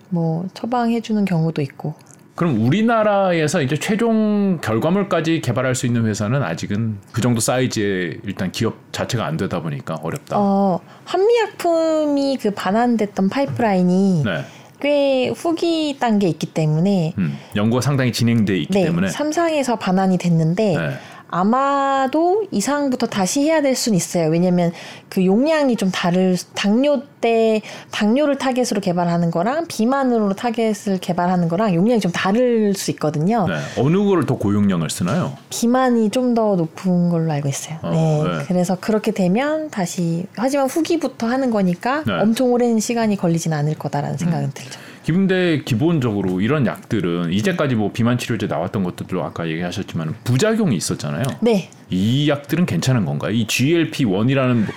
뭐 0.09 0.47
처방해 0.55 1.01
주는 1.01 1.25
경우도 1.25 1.63
있고 1.63 1.95
그럼 2.35 2.67
우리나라에서 2.67 3.61
이제 3.61 3.77
최종 3.77 4.59
결과물까지 4.63 5.43
개발할 5.43 5.75
수 5.75 5.87
있는 5.87 6.07
회사는 6.07 6.43
아직은 6.43 6.99
그 7.13 7.21
정도 7.21 7.41
사이즈의 7.41 8.21
일단 8.25 8.51
기업 8.51 8.75
자체가 8.91 9.27
안 9.27 9.37
되다 9.37 9.61
보니까 9.61 9.97
어렵다. 10.03 10.37
어, 10.39 10.81
한미약품이 11.05 12.39
그 12.41 12.51
반환됐던 12.53 13.29
파이프라인이 13.29 14.23
네. 14.25 14.45
꽤 14.81 15.29
후기 15.29 15.97
단계에 16.01 16.29
있기 16.31 16.47
때문에 16.47 17.15
음, 17.19 17.39
연구가 17.55 17.83
상당히 17.83 18.13
진행돼 18.13 18.57
있기 18.59 18.73
네, 18.73 18.85
때문에 18.85 19.09
삼상에서 19.09 19.77
반환이 19.77 20.19
됐는데 20.19 20.77
네. 20.77 20.91
아마도 21.33 22.45
이상부터 22.51 23.07
다시 23.07 23.43
해야 23.43 23.63
될 23.63 23.75
수는 23.75 23.97
있어요. 23.97 24.29
왜냐면 24.29 24.71
그 25.09 25.25
용량이 25.25 25.77
좀 25.77 25.91
다를 25.91 26.37
당뇨 26.55 27.03
때 27.21 27.63
당뇨를 27.91 28.37
타겟으로 28.37 28.81
개발하는 28.81 29.31
거랑 29.31 29.67
비만으로 29.67 30.35
타겟을 30.35 30.99
개발하는 31.01 31.49
거랑 31.49 31.75
용량이 31.75 32.01
좀 32.01 32.13
다를 32.13 32.75
수 32.75 32.91
있거든요. 32.93 33.47
네. 33.49 33.55
어느 33.83 33.97
거를 33.97 34.27
더 34.27 34.37
고용량을 34.37 34.91
쓰나요? 34.91 35.37
비만이 35.51 36.11
좀 36.11 36.33
더 36.33 36.57
높은 36.57 37.11
걸로 37.11 37.31
알고 37.31 37.49
있어요. 37.49 37.77
어, 37.83 37.91
네. 37.91 38.23
네. 38.25 38.45
그래서 38.49 38.77
그렇게 38.81 39.11
되면 39.11 39.69
다시 39.71 40.25
하지만 40.35 40.67
후기부터 40.67 41.27
하는 41.27 41.51
거니까 41.51 42.03
네. 42.07 42.13
엄청 42.21 42.53
오랜 42.53 42.79
시간이 42.81 43.17
걸리진 43.17 43.53
않을 43.53 43.75
거다라는 43.75 44.17
생각은 44.17 44.47
음. 44.47 44.51
들죠. 44.55 44.81
근데 45.07 45.63
기본적으로 45.65 46.41
이런 46.41 46.67
약들은 46.67 47.33
이제까지 47.33 47.75
뭐 47.75 47.91
비만 47.93 48.19
치료제 48.19 48.47
나왔던 48.47 48.85
것들도 48.85 49.23
아까 49.23 49.49
얘기하셨지만 49.49 50.15
부작용이 50.25 50.77
있었잖아요. 50.77 51.25
네. 51.41 51.71
이 51.91 52.29
약들은 52.29 52.67
괜찮은 52.67 53.05
건가요? 53.05 53.33
이 53.33 53.47
GLP-1이라는 53.47 54.55
뭐 54.55 54.75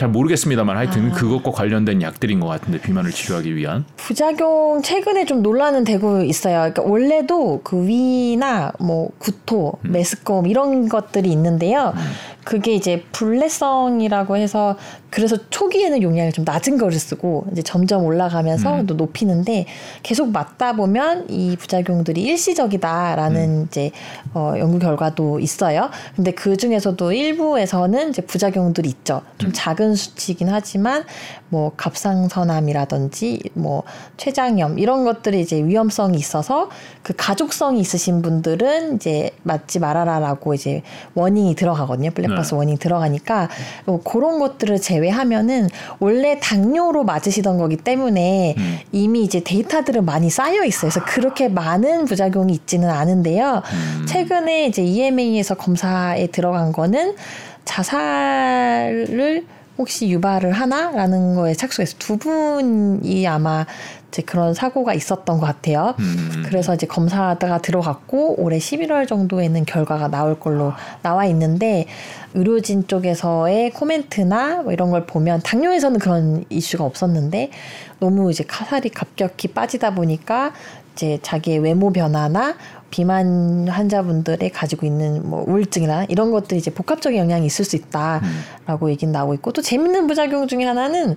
잘 0.00 0.08
모르겠습니다만 0.08 0.78
하여튼 0.78 1.10
아. 1.10 1.14
그것과 1.14 1.50
관련된 1.50 2.00
약들인 2.00 2.40
것 2.40 2.46
같은데 2.46 2.80
비만을 2.80 3.10
치료하기 3.10 3.54
위한 3.54 3.84
부작용 3.96 4.80
최근에 4.82 5.26
좀 5.26 5.42
논란은 5.42 5.84
되고 5.84 6.22
있어요. 6.22 6.54
그러니까 6.72 6.82
원래도 6.84 7.60
그 7.62 7.86
위나 7.86 8.72
뭐 8.80 9.10
구토, 9.18 9.74
음. 9.84 9.92
메스꺼움 9.92 10.46
이런 10.46 10.88
것들이 10.88 11.30
있는데요. 11.30 11.92
음. 11.94 12.00
그게 12.44 12.74
이제 12.74 13.04
불내성이라고 13.12 14.36
해서 14.36 14.76
그래서 15.10 15.36
초기에는 15.50 16.02
용량을 16.02 16.32
좀 16.32 16.44
낮은 16.44 16.78
거를 16.78 16.98
쓰고 16.98 17.46
이제 17.52 17.62
점점 17.62 18.04
올라가면서 18.04 18.80
음. 18.80 18.86
또 18.86 18.94
높이는데 18.94 19.66
계속 20.02 20.30
맞다 20.30 20.74
보면 20.74 21.26
이 21.28 21.56
부작용들이 21.56 22.22
일시적이다라는 22.22 23.40
음. 23.40 23.66
이제 23.68 23.90
어, 24.34 24.54
연구 24.58 24.78
결과도 24.78 25.40
있어요. 25.40 25.90
근데 26.14 26.30
그 26.30 26.56
중에서도 26.56 27.12
일부에서는 27.12 28.10
이제 28.10 28.22
부작용들이 28.22 28.88
있죠. 28.88 29.22
좀 29.38 29.50
음. 29.50 29.52
작은 29.52 29.94
수치이긴 29.96 30.48
하지만 30.48 31.04
뭐 31.48 31.72
갑상선암이라든지 31.76 33.50
뭐 33.54 33.82
췌장염 34.16 34.78
이런 34.78 35.04
것들이 35.04 35.40
이제 35.40 35.62
위험성이 35.62 36.18
있어서 36.18 36.70
그 37.02 37.12
가족성이 37.16 37.80
있으신 37.80 38.22
분들은 38.22 38.94
이제 38.96 39.30
맞지 39.42 39.80
말아라라고 39.80 40.54
이제 40.54 40.82
warning이 41.14 41.56
들어가거든요. 41.56 42.12
black 42.12 42.29
네. 42.34 42.56
warning 42.56 42.78
들어가니까 42.78 43.48
뭐 43.84 44.02
그런 44.02 44.38
것들을 44.38 44.80
제외하면은 44.80 45.68
원래 45.98 46.38
당뇨로 46.40 47.04
맞으시던 47.04 47.58
거기 47.58 47.76
때문에 47.76 48.54
음. 48.56 48.78
이미 48.92 49.22
이제 49.22 49.40
데이터들은 49.40 50.04
많이 50.04 50.30
쌓여 50.30 50.64
있어요. 50.64 50.90
그래서 50.90 51.04
그렇게 51.04 51.48
많은 51.48 52.04
부작용이 52.06 52.52
있지는 52.52 52.90
않은데요. 52.90 53.62
음. 53.72 54.06
최근에 54.06 54.66
이제 54.66 54.82
EMA에서 54.82 55.54
검사에 55.54 56.26
들어간 56.28 56.72
거는 56.72 57.14
자살을 57.64 59.44
혹시 59.78 60.10
유발을 60.10 60.52
하나라는 60.52 61.34
거에 61.34 61.54
착수해서 61.54 61.96
두 61.98 62.18
분이 62.18 63.26
아마 63.26 63.64
이제 64.10 64.22
그런 64.22 64.54
사고가 64.54 64.92
있었던 64.92 65.38
것 65.38 65.46
같아요. 65.46 65.94
음. 66.00 66.42
그래서 66.46 66.74
이제 66.74 66.86
검사가 66.86 67.58
들어갔고 67.58 68.42
올해 68.42 68.58
11월 68.58 69.06
정도에는 69.06 69.64
결과가 69.64 70.08
나올 70.08 70.38
걸로 70.38 70.72
나와 71.02 71.24
있는데 71.26 71.86
의료진 72.34 72.86
쪽에서의 72.86 73.70
코멘트나 73.70 74.62
뭐 74.62 74.72
이런 74.72 74.90
걸 74.90 75.06
보면 75.06 75.40
당뇨에서는 75.42 75.98
그런 75.98 76.44
이슈가 76.48 76.84
없었는데 76.84 77.50
너무 78.00 78.30
이제 78.30 78.44
카살이 78.44 78.88
급격히 78.88 79.48
빠지다 79.48 79.94
보니까 79.94 80.52
이제 80.94 81.18
자기의 81.22 81.60
외모 81.60 81.92
변화나 81.92 82.56
비만 82.90 83.68
환자분들의 83.68 84.50
가지고 84.50 84.84
있는 84.84 85.28
뭐 85.28 85.44
우울증이나 85.46 86.06
이런 86.08 86.32
것들이 86.32 86.58
이제 86.58 86.72
복합적인 86.72 87.18
영향이 87.18 87.46
있을 87.46 87.64
수 87.64 87.76
있다라고 87.76 88.86
음. 88.86 88.90
얘기는 88.90 89.12
나오고 89.12 89.34
있고 89.34 89.52
또 89.52 89.62
재밌는 89.62 90.08
부작용 90.08 90.48
중에 90.48 90.64
하나는 90.64 91.16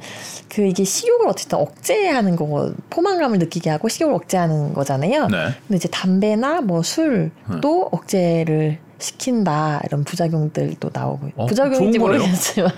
그 0.50 0.62
이게 0.62 0.84
식욕을 0.84 1.28
어쨌든 1.28 1.58
억제하는 1.58 2.36
거고 2.36 2.74
포만감을 2.91 3.39
느끼게 3.39 3.72
하고 3.72 3.89
식욕을 3.89 4.13
억제하는 4.13 4.74
거잖아요. 4.74 5.28
네. 5.28 5.38
근데 5.67 5.78
이제 5.78 5.88
담배나 5.89 6.62
뭐 6.62 6.84
술도 6.84 7.32
네. 7.50 7.88
억제를 7.91 8.78
시킨다 9.00 9.82
이런 9.86 10.04
부작용들도 10.04 10.89
나오고 10.93 11.32
어, 11.36 11.46
부작용인지 11.48 11.98
모르겠지만 12.00 12.72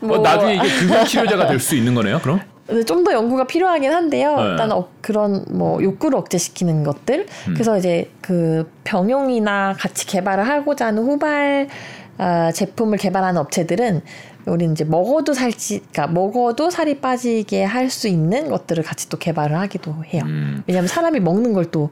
뭐 0.00 0.18
어, 0.18 0.20
나중에 0.20 0.56
이게 0.56 0.68
금연 0.80 1.06
치료제가 1.06 1.48
될 1.48 1.58
수 1.58 1.74
있는 1.74 1.94
거네요. 1.94 2.20
그럼? 2.20 2.40
좀 2.86 3.04
더 3.04 3.12
연구가 3.12 3.46
필요하긴 3.46 3.90
한데요. 3.92 4.36
네. 4.36 4.50
일단 4.50 4.72
어, 4.72 4.88
그런 5.00 5.44
뭐 5.50 5.82
욕구를 5.82 6.18
억제시키는 6.18 6.84
것들. 6.84 7.26
음. 7.48 7.54
그래서 7.54 7.78
이제 7.78 8.10
그 8.20 8.70
병용이나 8.84 9.74
같이 9.78 10.06
개발을 10.06 10.46
하고자 10.48 10.86
하는 10.86 11.02
후발 11.04 11.68
어, 12.18 12.50
제품을 12.52 12.98
개발하는 12.98 13.40
업체들은 13.40 14.02
우리는 14.46 14.72
이제 14.72 14.84
먹어도 14.84 15.34
살지, 15.34 15.82
그러니까 15.92 16.06
먹어도 16.08 16.70
살이 16.70 16.98
빠지게 17.00 17.64
할 17.64 17.90
수 17.90 18.08
있는 18.08 18.48
것들을 18.50 18.82
같이 18.82 19.08
또 19.08 19.18
개발을 19.18 19.56
하기도 19.58 19.94
해요. 20.12 20.22
음. 20.26 20.62
왜냐하면 20.66 20.88
사람이 20.88 21.20
먹는 21.20 21.52
걸 21.52 21.66
또 21.70 21.90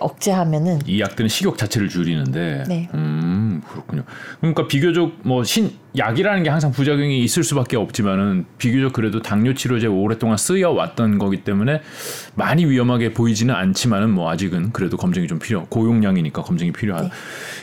억제하면은 0.00 0.80
이 0.86 1.00
약들은 1.00 1.28
식욕 1.28 1.56
자체를 1.56 1.88
줄이는데 1.88 2.64
네. 2.68 2.88
음 2.94 3.62
그렇군요. 3.70 4.02
그러니까 4.40 4.66
비교적 4.66 5.12
뭐 5.22 5.42
신 5.44 5.70
약이라는 5.96 6.42
게 6.42 6.50
항상 6.50 6.70
부작용이 6.70 7.24
있을 7.24 7.42
수밖에 7.42 7.76
없지만은 7.76 8.44
비교적 8.58 8.92
그래도 8.92 9.22
당뇨 9.22 9.54
치료제 9.54 9.86
오랫동안 9.86 10.36
쓰여 10.36 10.70
왔던 10.70 11.18
거기 11.18 11.38
때문에 11.42 11.80
많이 12.34 12.66
위험하게 12.66 13.14
보이지는 13.14 13.54
않지만은 13.54 14.10
뭐 14.10 14.30
아직은 14.30 14.72
그래도 14.72 14.96
검증이 14.96 15.26
좀 15.26 15.38
필요 15.38 15.64
고용량이니까 15.66 16.42
검증이 16.42 16.72
필요한. 16.72 17.04
네. 17.04 17.10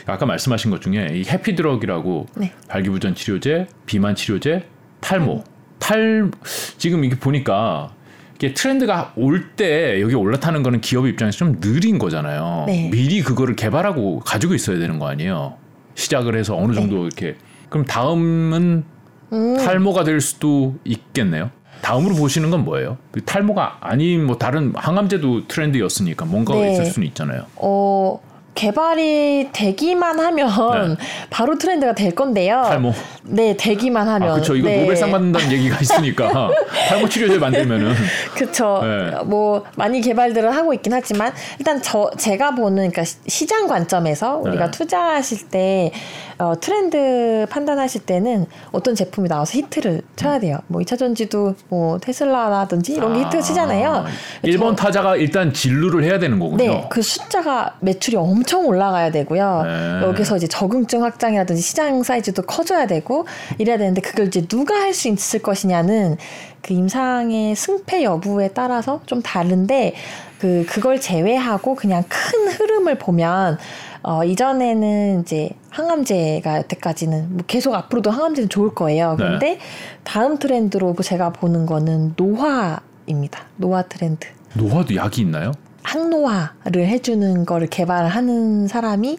아까 0.06 0.26
말씀하신 0.26 0.70
것 0.70 0.82
중에 0.82 1.08
이 1.14 1.24
해피드럭이라고 1.28 2.26
네. 2.36 2.52
발기부전 2.68 3.14
치료제, 3.14 3.68
비만 3.86 4.14
치료제, 4.16 4.66
탈모, 5.00 5.44
탈 5.78 6.30
지금 6.78 7.04
이게 7.04 7.16
보니까 7.16 7.94
이게 8.36 8.52
트렌드가 8.52 9.12
올 9.16 9.46
때 9.56 10.00
여기 10.02 10.14
올라타는 10.14 10.62
거는 10.62 10.80
기업 10.82 11.06
입장에서 11.06 11.38
좀 11.38 11.60
느린 11.60 11.98
거잖아요. 11.98 12.64
네. 12.66 12.90
미리 12.90 13.22
그거를 13.22 13.56
개발하고 13.56 14.20
가지고 14.20 14.54
있어야 14.54 14.78
되는 14.78 14.98
거 14.98 15.08
아니에요. 15.08 15.54
시작을 15.94 16.36
해서 16.36 16.54
어느 16.56 16.74
정도 16.74 16.96
네. 16.96 17.02
이렇게 17.06 17.36
그럼 17.70 17.86
다음은 17.86 18.84
음. 19.32 19.56
탈모가 19.56 20.04
될 20.04 20.20
수도 20.20 20.76
있겠네요. 20.84 21.50
다음으로 21.80 22.14
보시는 22.16 22.50
건 22.50 22.64
뭐예요? 22.64 22.98
그 23.10 23.22
탈모가 23.22 23.78
아닌 23.80 24.26
뭐 24.26 24.36
다른 24.36 24.72
항암제도 24.74 25.46
트렌드였으니까 25.48 26.24
뭔가가 26.26 26.60
네. 26.60 26.72
있을 26.72 26.86
수는 26.86 27.08
있잖아요. 27.08 27.46
어 27.56 28.20
개발이 28.56 29.50
되기만 29.52 30.18
하면 30.18 30.96
네. 30.96 31.04
바로 31.30 31.56
트렌드가 31.56 31.94
될 31.94 32.12
건데요. 32.14 32.62
탈모. 32.64 32.92
네, 33.22 33.56
되기만 33.56 34.08
하면. 34.08 34.30
아, 34.30 34.32
그렇죠. 34.32 34.56
이거 34.56 34.68
네. 34.68 34.80
노벨상 34.80 35.12
받는다는 35.12 35.52
얘기가 35.52 35.78
있으니까 35.78 36.50
탈모 36.88 37.08
치료제 37.08 37.38
만들면은. 37.38 37.94
그렇죠. 38.34 38.80
네. 38.82 39.22
뭐 39.24 39.64
많이 39.76 40.00
개발들을 40.00 40.56
하고 40.56 40.72
있긴 40.74 40.94
하지만 40.94 41.32
일단 41.58 41.80
저 41.82 42.10
제가 42.16 42.52
보는 42.54 42.90
그러니까 42.90 43.04
시장 43.26 43.68
관점에서 43.68 44.38
우리가 44.38 44.66
네. 44.66 44.70
투자하실 44.70 45.48
때 45.48 45.92
어, 46.38 46.54
트렌드 46.60 47.46
판단하실 47.50 48.02
때는 48.02 48.46
어떤 48.72 48.94
제품이 48.94 49.28
나와서 49.28 49.58
히트를 49.58 50.02
쳐야 50.16 50.38
돼요. 50.38 50.58
뭐 50.66 50.80
2차 50.82 50.98
전지도 50.98 51.54
뭐 51.68 51.98
테슬라라든지 51.98 52.94
이런 52.94 53.14
게 53.14 53.24
아, 53.24 53.26
히트 53.26 53.42
치잖아요. 53.42 54.04
1번 54.44 54.76
타자가 54.76 55.16
일단 55.16 55.52
진루를 55.52 56.04
해야 56.04 56.18
되는 56.18 56.38
거군요. 56.38 56.56
네, 56.56 56.86
그 56.90 57.00
숫자가 57.00 57.76
매출이 57.80 58.16
엄청 58.16 58.45
올라가야 58.54 59.10
되고요. 59.10 59.62
네. 59.64 60.02
여기서 60.06 60.36
이제 60.36 60.46
적응증 60.46 61.02
확장이라든지 61.02 61.60
시장 61.62 62.02
사이즈도 62.02 62.42
커져야 62.42 62.86
되고 62.86 63.26
이래야 63.58 63.78
되는데 63.78 64.00
그걸 64.00 64.28
이제 64.28 64.46
누가 64.46 64.74
할 64.76 64.94
수 64.94 65.08
있을 65.08 65.40
것이냐는 65.42 66.16
그 66.62 66.72
임상의 66.72 67.54
승패 67.56 68.02
여부에 68.04 68.48
따라서 68.54 69.00
좀 69.06 69.20
다른데 69.22 69.94
그 70.38 70.64
그걸 70.68 71.00
제외하고 71.00 71.74
그냥 71.74 72.04
큰 72.08 72.48
흐름을 72.48 72.96
보면 72.98 73.58
어, 74.02 74.22
이전에는 74.24 75.22
이제 75.22 75.50
항암제가 75.70 76.58
여태까지는 76.58 77.28
뭐 77.30 77.38
계속 77.46 77.74
앞으로도 77.74 78.10
항암제는 78.10 78.48
좋을 78.48 78.74
거예요. 78.74 79.14
그런데 79.18 79.46
네. 79.54 79.58
다음 80.04 80.38
트렌드로 80.38 80.94
제가 81.02 81.30
보는 81.30 81.66
거는 81.66 82.14
노화입니다. 82.16 83.44
노화 83.56 83.82
트렌드. 83.82 84.28
노화도 84.54 84.94
약이 84.96 85.20
있나요? 85.22 85.52
항노화를 85.86 86.86
해주는 86.86 87.46
거를 87.46 87.68
개발하는 87.68 88.66
사람이 88.66 89.18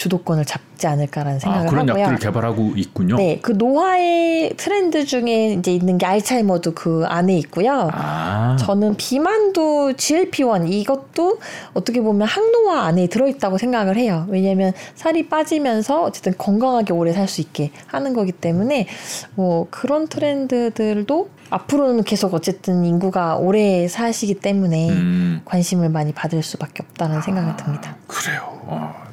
주도권을 0.00 0.46
잡지 0.46 0.86
않을까라는 0.86 1.36
아, 1.36 1.38
생각을 1.40 1.66
아, 1.66 1.70
그런 1.70 1.88
하고요. 1.90 2.02
약들을 2.04 2.18
개발하고 2.20 2.72
있군요. 2.74 3.16
네, 3.16 3.38
그 3.42 3.52
노화의 3.52 4.54
트렌드 4.56 5.04
중에 5.04 5.52
이제 5.52 5.74
있는 5.74 5.98
게 5.98 6.06
알츠하이머도 6.06 6.72
그 6.72 7.04
안에 7.06 7.36
있고요. 7.36 7.90
아. 7.92 8.56
저는 8.58 8.96
비만도 8.96 9.92
GLP-1 9.92 10.72
이것도 10.72 11.38
어떻게 11.74 12.00
보면 12.00 12.26
항노화 12.26 12.84
안에 12.84 13.08
들어있다고 13.08 13.58
생각을 13.58 13.98
해요. 13.98 14.24
왜냐하면 14.30 14.72
살이 14.94 15.28
빠지면서 15.28 16.02
어쨌든 16.02 16.32
건강하게 16.38 16.94
오래 16.94 17.12
살 17.12 17.28
수 17.30 17.42
있게 17.42 17.70
하는 17.86 18.12
거기 18.14 18.32
때문에 18.32 18.88
뭐 19.36 19.68
그런 19.70 20.08
트렌드들도 20.08 21.28
앞으로는 21.50 22.02
계속 22.04 22.32
어쨌든 22.34 22.84
인구가 22.84 23.36
오래 23.36 23.86
사시기 23.86 24.34
때문에 24.34 24.88
음. 24.90 25.42
관심을 25.44 25.90
많이 25.90 26.12
받을 26.12 26.42
수밖에 26.42 26.82
없다는 26.88 27.20
생각이 27.22 27.62
듭니다. 27.62 27.96
그래요. 28.08 28.40
어. 28.66 29.09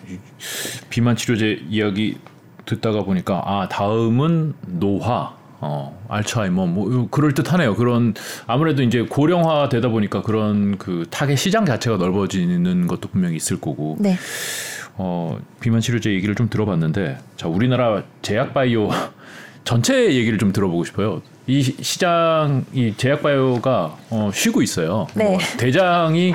비만 0.89 1.15
치료제 1.15 1.61
이야기 1.69 2.17
듣다가 2.65 3.03
보니까 3.03 3.41
아 3.45 3.67
다음은 3.69 4.53
노화 4.67 5.35
어, 5.59 5.99
알츠하이머 6.07 6.65
뭐 6.67 7.07
그럴 7.09 7.33
듯하네요. 7.33 7.75
그런 7.75 8.13
아무래도 8.45 8.83
이제 8.83 9.01
고령화 9.01 9.69
되다 9.69 9.89
보니까 9.89 10.21
그런 10.21 10.77
그 10.77 11.05
타겟 11.09 11.35
시장 11.35 11.65
자체가 11.65 11.97
넓어지는 11.97 12.87
것도 12.87 13.09
분명히 13.09 13.35
있을 13.35 13.59
거고. 13.59 13.97
네. 13.99 14.17
어, 14.99 15.37
비만 15.59 15.79
치료제 15.79 16.11
얘기를 16.11 16.33
좀 16.35 16.49
들어봤는데 16.49 17.19
자, 17.37 17.47
우리나라 17.47 18.03
제약 18.23 18.53
바이오 18.53 18.89
전체 19.63 20.13
얘기를 20.15 20.37
좀 20.39 20.51
들어보고 20.51 20.85
싶어요. 20.85 21.21
이 21.45 21.61
시장 21.61 22.65
이 22.73 22.93
제약 22.97 23.21
바이오가 23.21 23.97
어, 24.09 24.31
쉬고 24.33 24.61
있어요. 24.61 25.07
네. 25.13 25.23
뭐 25.25 25.37
대장이 25.57 26.33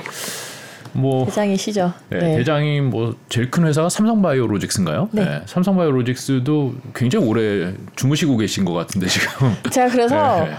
뭐 0.92 1.24
대장이시죠. 1.26 1.92
네, 2.11 2.18
네. 2.18 2.37
대장이 2.37 2.81
뭐 2.81 3.14
제일 3.28 3.50
큰 3.50 3.66
회사가 3.66 3.88
삼성바이오로직스인가요? 3.88 5.09
네. 5.12 5.24
네. 5.24 5.42
삼성바이오로직스도 5.46 6.74
굉장히 6.94 7.26
오래 7.26 7.74
주무시고 7.96 8.37
계신 8.37 8.64
것 8.64 8.72
같은데 8.72 9.07
지금. 9.07 9.57
제가 9.70 9.88
그래서 9.88 10.44
네. 10.44 10.52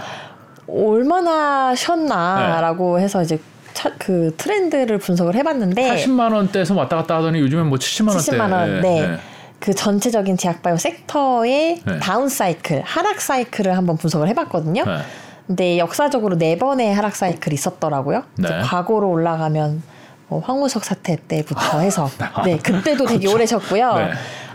얼마나 0.66 1.74
쉬었나라고 1.74 2.98
해서 2.98 3.22
이제 3.22 3.38
차, 3.74 3.90
그 3.98 4.34
트렌드를 4.36 4.98
분석을 4.98 5.34
해봤는데 5.34 5.96
80만 5.96 6.32
원대에서 6.32 6.74
왔다 6.74 6.96
갔다 6.96 7.16
하더니 7.16 7.40
요즘엔 7.40 7.66
뭐 7.66 7.78
70만 7.78 8.08
원대. 8.08 8.32
70만 8.32 8.52
원. 8.52 8.80
네. 8.80 9.08
네. 9.08 9.18
그 9.60 9.72
전체적인 9.72 10.36
제약바이오 10.36 10.76
섹터의 10.76 11.80
네. 11.86 11.98
다운 11.98 12.28
사이클, 12.28 12.82
하락 12.84 13.20
사이클을 13.20 13.76
한번 13.76 13.96
분석을 13.96 14.28
해봤거든요. 14.28 14.84
네. 14.84 14.98
근데 15.46 15.78
역사적으로 15.78 16.36
네 16.36 16.58
번의 16.58 16.94
하락 16.94 17.16
사이클이 17.16 17.54
있었더라고요. 17.54 18.24
네. 18.36 18.48
과거로 18.62 19.08
올라가면 19.10 19.82
뭐 20.28 20.40
황우석 20.40 20.84
사태 20.84 21.16
때부터 21.28 21.80
해서 21.80 22.08
네 22.44 22.58
그때도 22.58 23.06
되게 23.06 23.18
그렇죠. 23.20 23.34
오래 23.34 23.46
셨고요. 23.46 23.94
네. 23.96 24.10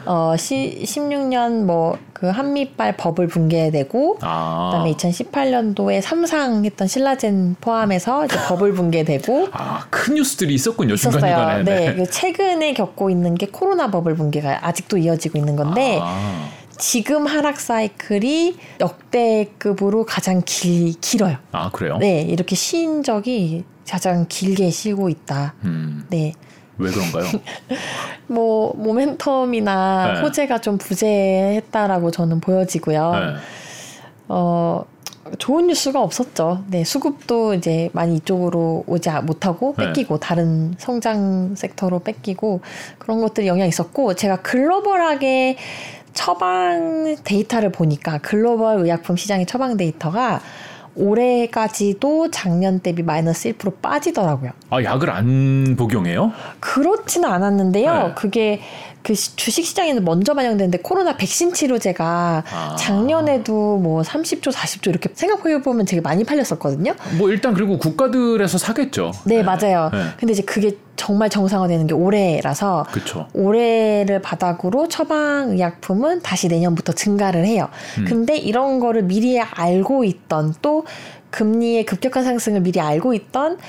어, 0.05 0.35
시, 0.37 0.81
16년 0.83 1.65
뭐 1.65 1.97
그 2.19 2.27
한미빨 2.27 2.97
버블 2.97 3.27
붕괴되고 3.27 4.17
아. 4.21 4.71
그다음에 4.71 4.91
2018년도에 4.91 6.01
삼상했던 6.01 6.87
신라젠 6.89 7.55
포함해서 7.61 8.25
이제 8.25 8.35
버블 8.49 8.73
붕괴되고 8.73 9.47
아, 9.53 9.85
큰 9.89 10.15
뉴스들이 10.15 10.53
있었군요. 10.53 10.97
중간중간에. 10.97 11.63
네. 11.63 11.95
네. 11.95 12.05
최근에 12.05 12.73
겪고 12.73 13.09
있는 13.09 13.35
게 13.35 13.45
코로나 13.45 13.89
버블 13.89 14.15
붕괴가 14.15 14.67
아직도 14.67 14.97
이어지고 14.97 15.37
있는 15.37 15.55
건데 15.55 15.99
아. 16.01 16.49
지금 16.79 17.27
하락 17.27 17.59
사이클이 17.59 18.57
역대급으로 18.79 20.05
가장 20.05 20.41
길, 20.45 20.93
길어요. 20.99 21.37
아, 21.51 21.69
그래요? 21.71 21.97
네, 21.97 22.21
이렇게 22.21 22.55
쉰 22.55 23.03
적이 23.03 23.65
가장 23.87 24.25
길게 24.29 24.69
쉬고 24.71 25.09
있다. 25.09 25.55
음. 25.65 26.05
네. 26.09 26.33
왜 26.77 26.89
그런가요? 26.89 27.25
뭐 28.27 28.73
모멘텀이나 28.81 30.13
네. 30.13 30.21
호재가 30.21 30.59
좀 30.61 30.77
부재했다라고 30.77 32.11
저는 32.11 32.39
보여지고요. 32.39 33.11
네. 33.11 33.35
어 34.29 34.85
좋은 35.37 35.67
뉴스가 35.67 36.01
없었죠. 36.01 36.63
네, 36.67 36.83
수급도 36.83 37.53
이제 37.53 37.89
많이 37.93 38.15
이쪽으로 38.15 38.83
오지 38.87 39.09
못하고 39.23 39.75
네. 39.77 39.87
뺏기고 39.87 40.15
네. 40.15 40.19
다른 40.19 40.75
성장 40.77 41.55
섹터로 41.55 41.99
뺏기고 41.99 42.61
그런 42.97 43.21
것들이 43.21 43.47
영향 43.47 43.67
있었고 43.67 44.15
제가 44.15 44.37
글로벌하게 44.37 45.57
처방 46.13 47.15
데이터를 47.23 47.71
보니까 47.71 48.19
글로벌 48.19 48.79
의약품 48.79 49.15
시장의 49.15 49.45
처방 49.45 49.77
데이터가 49.77 50.41
올해까지도 50.95 52.29
작년 52.31 52.79
대비 52.79 53.03
마이너스 53.03 53.51
1% 53.53 53.81
빠지더라고요. 53.81 54.51
아, 54.69 54.83
약을 54.83 55.09
안 55.09 55.75
복용해요? 55.77 56.31
그렇지는 56.59 57.29
않았는데요. 57.29 58.07
네. 58.07 58.13
그게 58.15 58.61
그 59.01 59.13
주식 59.13 59.65
시장에는 59.65 60.03
먼저 60.03 60.33
반영되는데 60.33 60.79
코로나 60.79 61.15
백신 61.15 61.53
치료제가 61.53 62.43
아. 62.51 62.75
작년에도 62.77 63.77
뭐 63.77 64.01
30조, 64.01 64.51
40조 64.51 64.89
이렇게 64.89 65.09
생각해 65.13 65.61
보면 65.61 65.85
되게 65.85 66.01
많이 66.01 66.25
팔렸었거든요. 66.25 66.93
뭐 67.17 67.29
일단 67.29 67.53
그리고 67.53 67.77
국가들에서 67.77 68.57
사겠죠. 68.57 69.11
네, 69.25 69.37
네. 69.37 69.43
맞아요. 69.43 69.89
네. 69.93 70.03
근데 70.19 70.33
이제 70.33 70.41
그게 70.41 70.75
정말 70.99 71.29
정상화되는 71.29 71.87
게 71.87 71.93
올해라서 71.93 72.85
그쵸. 72.91 73.25
올해를 73.33 74.21
바닥으로 74.21 74.89
처방 74.89 75.51
의약품은 75.51 76.21
다시 76.21 76.49
내년부터 76.49 76.91
증가를 76.91 77.45
해요. 77.45 77.69
음. 77.99 78.05
근데 78.05 78.35
이런 78.35 78.81
거를 78.81 79.03
미리 79.03 79.39
알고 79.39 80.03
있던 80.03 80.55
또 80.61 80.83
금리의 81.29 81.85
급격한 81.85 82.25
상승을 82.25 82.59
미리 82.59 82.81
알고 82.81 83.13
있던 83.13 83.59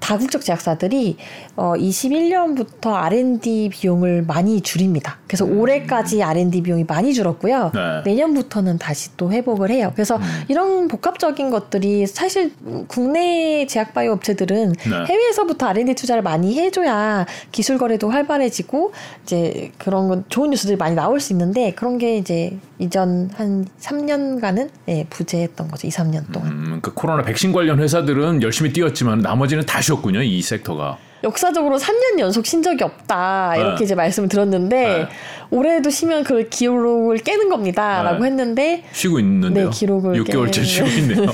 다국적 0.00 0.42
제약사들이 0.42 1.16
어 1.56 1.72
21년부터 1.74 2.94
R&D 2.94 3.70
비용을 3.72 4.22
많이 4.22 4.60
줄입니다. 4.60 5.18
그래서 5.26 5.44
음. 5.44 5.58
올해까지 5.58 6.22
R&D 6.22 6.62
비용이 6.62 6.84
많이 6.84 7.14
줄었고요. 7.14 7.72
네. 7.74 8.02
내년부터는 8.04 8.78
다시 8.78 9.16
또 9.16 9.32
회복을 9.32 9.70
해요. 9.70 9.92
그래서 9.94 10.16
음. 10.16 10.22
이런 10.48 10.88
복합적인 10.88 11.50
것들이 11.50 12.06
사실 12.06 12.52
국내 12.88 13.66
제약 13.66 13.94
바이오 13.94 14.12
업체들은 14.12 14.72
네. 14.72 15.04
해외에서부터 15.08 15.66
R&D 15.66 15.94
투자를 15.94 16.22
많이 16.22 16.58
해줘야 16.58 17.26
기술 17.52 17.78
거래도 17.78 18.10
활발해지고 18.10 18.92
이제 19.24 19.72
그런 19.78 20.08
건 20.08 20.24
좋은 20.28 20.50
뉴스들이 20.50 20.76
많이 20.76 20.94
나올 20.94 21.20
수 21.20 21.32
있는데 21.32 21.72
그런 21.72 21.98
게 21.98 22.16
이제 22.16 22.58
이전 22.78 23.30
한 23.34 23.66
3년간은 23.80 24.68
예, 24.88 25.06
부재했던 25.08 25.68
거죠. 25.68 25.86
2, 25.86 25.90
3년 25.90 26.30
동안. 26.32 26.52
음, 26.52 26.78
그 26.82 26.92
코로나 26.92 27.22
백신 27.22 27.52
관련 27.52 27.80
회사들은 27.80 28.42
열심히 28.42 28.72
뛰었지만 28.72 29.20
나머지는 29.20 29.64
다 29.64 29.80
쉬었군요. 29.86 30.22
이 30.22 30.42
섹터가. 30.42 30.98
역사적으로 31.22 31.78
3년 31.78 32.18
연속 32.18 32.44
신 32.44 32.62
적이 32.62 32.84
없다 32.84 33.56
이렇게 33.56 33.78
네. 33.78 33.84
이제 33.84 33.94
말씀을 33.94 34.28
들었는데 34.28 34.76
네. 34.76 35.08
올해도 35.50 35.90
쉬면 35.90 36.24
그 36.24 36.48
기록을 36.48 37.18
깨는 37.18 37.48
겁니다라고 37.48 38.22
네. 38.22 38.26
했는데 38.26 38.84
쉬고 38.92 39.18
있는데요. 39.20 39.70
네, 39.70 39.78
기록을 39.78 40.24
6개월째 40.24 40.64
쉬고 40.64 40.86
있네요. 40.88 41.26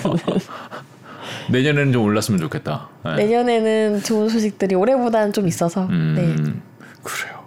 내년에는 1.50 1.92
좀 1.92 2.04
올랐으면 2.04 2.40
좋겠다. 2.40 2.88
네. 3.04 3.16
내년에는 3.16 4.02
좋은 4.02 4.28
소식들이 4.28 4.74
올해보다는 4.74 5.32
좀 5.32 5.48
있어서. 5.48 5.86
음, 5.86 6.14
네. 6.16 6.52
그래요. 7.02 7.41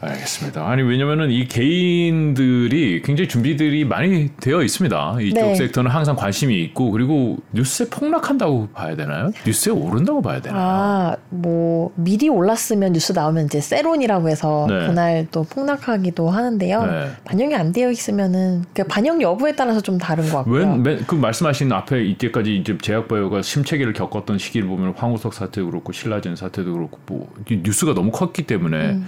알겠습니다. 0.00 0.68
아니 0.68 0.82
왜냐면은 0.82 1.30
이 1.30 1.46
개인들이 1.48 3.02
굉장히 3.02 3.28
준비들이 3.28 3.84
많이 3.84 4.30
되어 4.40 4.62
있습니다. 4.62 5.16
이쪽 5.22 5.34
네. 5.40 5.54
섹터는 5.56 5.90
항상 5.90 6.14
관심이 6.14 6.62
있고 6.64 6.90
그리고 6.92 7.38
뉴스에 7.52 7.86
폭락한다고 7.88 8.68
봐야 8.68 8.94
되나요? 8.94 9.32
뉴스에 9.46 9.72
오른다고 9.72 10.22
봐야 10.22 10.40
되나요? 10.40 10.60
아, 10.62 11.16
뭐 11.30 11.92
미리 11.96 12.28
올랐으면 12.28 12.92
뉴스 12.92 13.12
나오면 13.12 13.46
이제 13.46 13.60
sell 13.60 13.85
on이라고 13.85 14.28
해서 14.28 14.66
네. 14.68 14.86
그날 14.86 15.26
또 15.30 15.42
폭락하기도 15.44 16.30
하는데요. 16.30 16.86
네. 16.86 17.10
반영이 17.24 17.54
안 17.56 17.72
되어 17.72 17.90
있으면은 17.90 18.64
그 18.72 18.84
반영 18.84 19.20
여부에 19.20 19.56
따라서 19.56 19.80
좀 19.80 19.98
다른 19.98 20.24
것 20.28 20.38
같고요. 20.38 20.60
웬, 20.60 20.82
맨- 20.82 21.04
그 21.06 21.14
말씀하신 21.16 21.72
앞에 21.72 22.04
이때까지 22.04 22.56
이제 22.56 22.78
제약바이오가 22.80 23.42
침체기를 23.42 23.92
겪었던 23.94 24.38
시기를 24.38 24.68
보면 24.68 24.94
황우석 24.96 25.34
사태도 25.34 25.70
그렇고 25.70 25.92
신라젠 25.92 26.36
사태도 26.36 26.72
그렇고 26.72 26.98
뭐이 27.06 27.62
뉴스가 27.62 27.94
너무 27.94 28.10
컸기 28.12 28.42
때문에 28.44 28.90
음. 28.90 29.06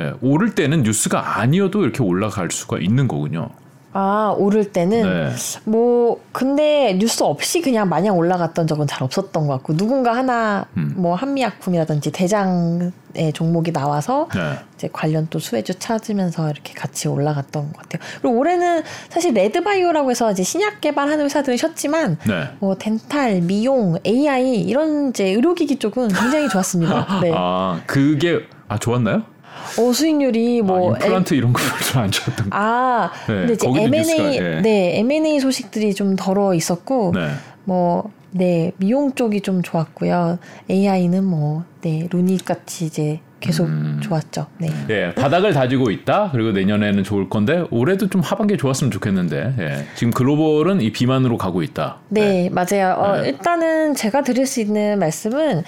예, 0.00 0.14
오를 0.20 0.54
때는 0.54 0.82
뉴스가 0.82 1.40
아니어도 1.40 1.82
이렇게 1.82 2.02
올라갈 2.02 2.50
수가 2.50 2.78
있는 2.78 3.08
거군요. 3.08 3.50
아, 3.92 4.34
오를 4.36 4.70
때는 4.70 5.02
네. 5.02 5.30
뭐 5.64 6.20
근데 6.30 6.94
뉴스 6.98 7.22
없이 7.22 7.62
그냥 7.62 7.88
마냥 7.88 8.16
올라갔던 8.18 8.66
적은 8.66 8.86
잘 8.86 9.02
없었던 9.02 9.46
것 9.46 9.54
같고 9.54 9.76
누군가 9.76 10.14
하나 10.14 10.66
음. 10.76 10.94
뭐 10.96 11.14
한미약품이라든지 11.14 12.12
대장의 12.12 12.92
종목이 13.32 13.72
나와서 13.72 14.28
네. 14.34 14.58
이제 14.74 14.88
관련 14.92 15.26
또 15.30 15.38
수혜주 15.38 15.78
찾으면서 15.78 16.50
이렇게 16.50 16.74
같이 16.74 17.08
올라갔던 17.08 17.72
것 17.72 17.76
같아요. 17.76 18.02
그리고 18.20 18.38
올해는 18.38 18.82
사실 19.08 19.32
레드바이오라고 19.32 20.10
해서 20.10 20.30
이제 20.30 20.42
신약 20.42 20.82
개발하는 20.82 21.24
회사들은 21.24 21.56
쉬었지만 21.56 22.18
네. 22.28 22.50
뭐 22.60 22.76
덴탈, 22.76 23.40
미용, 23.40 23.96
AI 24.06 24.60
이런 24.60 25.08
이제 25.08 25.30
의료기기 25.30 25.76
쪽은 25.76 26.08
굉장히 26.08 26.48
좋았습니다. 26.50 27.20
네. 27.22 27.32
아 27.34 27.80
그게 27.86 28.46
아 28.68 28.78
좋았나요? 28.78 29.37
어, 29.78 29.92
수익률이 29.92 30.62
뭐 30.62 30.94
아, 30.94 30.96
임플란트 30.96 31.34
이런 31.34 31.52
거 31.52 31.60
별로 31.92 32.04
안 32.04 32.10
좋았던 32.10 32.50
거. 32.50 32.56
아, 32.56 33.10
네, 33.26 33.34
근데 33.34 33.52
이제 33.54 33.66
M&A 33.66 33.90
뉴스가, 33.90 34.34
예. 34.34 34.60
네, 34.60 34.98
M&A 34.98 35.40
소식들이 35.40 35.94
좀 35.94 36.16
덜어 36.16 36.54
있었고 36.54 37.12
네. 37.14 37.30
뭐 37.64 38.10
네, 38.30 38.72
미용 38.78 39.14
쪽이 39.14 39.40
좀 39.40 39.62
좋았고요. 39.62 40.38
AI는 40.70 41.24
뭐 41.24 41.64
네, 41.80 42.08
루닉 42.10 42.44
같이 42.44 42.86
이제 42.86 43.20
계속 43.40 43.66
음. 43.66 44.00
좋았죠. 44.02 44.46
네. 44.58 44.68
예, 44.90 45.14
바닥을 45.14 45.52
다지고 45.52 45.90
있다. 45.90 46.30
그리고 46.32 46.50
내년에는 46.52 47.04
좋을 47.04 47.28
건데 47.28 47.64
올해도 47.70 48.08
좀 48.08 48.20
하반기에 48.20 48.56
좋았으면 48.56 48.90
좋겠는데 48.90 49.54
예, 49.58 49.86
지금 49.94 50.12
글로벌은 50.12 50.80
이 50.80 50.90
비만으로 50.92 51.38
가고 51.38 51.62
있다. 51.62 51.98
네, 52.08 52.50
맞아요. 52.50 52.94
어, 52.98 53.20
네. 53.20 53.28
일단은 53.28 53.94
제가 53.94 54.22
드릴 54.22 54.46
수 54.46 54.60
있는 54.60 54.98
말씀은 54.98 55.62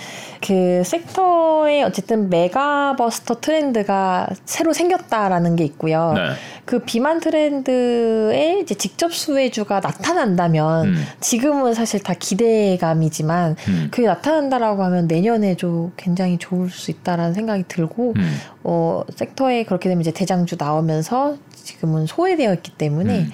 그 0.45 0.83
섹터의 0.85 1.85
어쨌든 1.85 2.29
메가버스터 2.29 3.41
트렌드가 3.41 4.29
새로 4.45 4.73
생겼다라는 4.73 5.57
게 5.57 5.65
있고요. 5.65 6.13
네. 6.15 6.31
그 6.65 6.81
비만 6.81 7.21
트렌드의 7.21 8.61
이제 8.63 8.75
직접 8.75 9.13
수혜주가 9.13 9.81
나타난다면 9.81 10.87
음. 10.87 11.05
지금은 11.19 11.75
사실 11.75 12.01
다 12.01 12.15
기대감이지만 12.15 13.57
음. 13.69 13.89
그게 13.91 14.07
나타난다라고 14.07 14.85
하면 14.85 15.07
내년에도 15.09 15.91
굉장히 15.97 16.39
좋을 16.39 16.71
수 16.71 16.91
있다라는 16.91 17.35
생각이 17.35 17.60
들고 17.69 18.15
음. 18.17 18.37
어 18.65 19.03
섹터에 19.15 19.65
그렇게 19.65 19.89
되면 19.89 20.01
이제 20.01 20.11
대장주 20.13 20.57
나오면서 20.59 21.37
지금은 21.55 22.07
소외되어 22.07 22.55
있기 22.55 22.73
때문에 22.73 23.27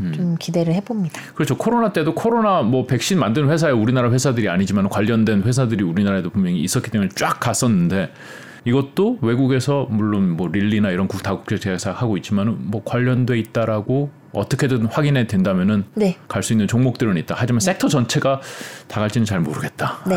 음. 0.00 0.12
좀 0.14 0.36
기대를 0.38 0.72
해봅니다. 0.74 1.20
그렇죠. 1.34 1.56
코로나 1.58 1.92
때도 1.92 2.14
코로나 2.14 2.62
뭐 2.62 2.86
백신 2.86 3.18
만드는 3.18 3.50
회사에 3.50 3.70
우리나라 3.70 4.10
회사들이 4.10 4.48
아니지만 4.48 4.88
관련된 4.88 5.42
회사들이 5.42 5.84
우리나라에도 5.84 6.30
분명히 6.30 6.60
있었기 6.62 6.90
때문에 6.90 7.10
쫙 7.14 7.38
갔었는데 7.40 8.10
이것도 8.64 9.18
외국에서 9.22 9.86
물론 9.90 10.36
뭐 10.36 10.48
릴리나 10.48 10.90
이런 10.90 11.08
국- 11.08 11.22
다국제 11.22 11.58
제사 11.58 11.92
하고 11.92 12.16
있지만은 12.16 12.56
뭐 12.70 12.82
관련돼 12.84 13.38
있다라고 13.38 14.10
어떻게든 14.32 14.86
확인해 14.86 15.26
된다면은 15.26 15.84
네. 15.94 16.16
갈수 16.28 16.52
있는 16.52 16.68
종목들은 16.68 17.16
있다. 17.16 17.34
하지만 17.36 17.60
섹터 17.60 17.88
전체가 17.88 18.40
다 18.86 19.00
갈지는 19.00 19.24
잘 19.24 19.40
모르겠다. 19.40 19.98
네. 20.06 20.16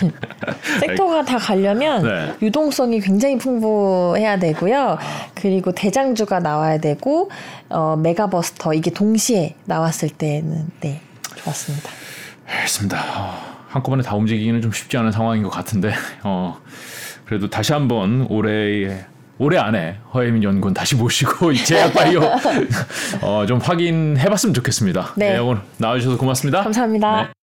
섹터가 0.80 1.24
다 1.24 1.38
가려면 1.38 2.02
네. 2.02 2.34
유동성이 2.42 3.00
굉장히 3.00 3.38
풍부해야 3.38 4.38
되고요. 4.38 4.98
그리고 5.34 5.72
대장주가 5.72 6.40
나와야 6.40 6.78
되고 6.78 7.30
어, 7.68 7.96
메가버스터 7.96 8.74
이게 8.74 8.90
동시에 8.90 9.54
나왔을 9.64 10.08
때는 10.08 10.68
네 10.80 11.00
좋았습니다. 11.36 11.90
알겠습니다. 12.46 12.98
어, 13.16 13.58
한꺼번에 13.68 14.02
다 14.02 14.16
움직이기는 14.16 14.60
좀 14.62 14.72
쉽지 14.72 14.96
않은 14.96 15.12
상황인 15.12 15.42
것 15.42 15.50
같은데 15.50 15.92
어, 16.22 16.58
그래도 17.24 17.50
다시 17.50 17.72
한번 17.72 18.26
올해 18.30 19.04
올해 19.38 19.58
안에 19.58 19.96
허혜민 20.12 20.42
연구원 20.42 20.74
다시 20.74 20.96
모시고 20.96 21.52
이 21.52 21.56
제약바이오 21.56 22.20
어, 23.22 23.46
좀 23.46 23.58
확인해봤으면 23.58 24.54
좋겠습니다. 24.54 25.12
네. 25.16 25.38
오늘 25.38 25.62
나와주셔서 25.78 26.18
고맙습니다. 26.18 26.62
감사합니다. 26.62 27.22
네. 27.22 27.37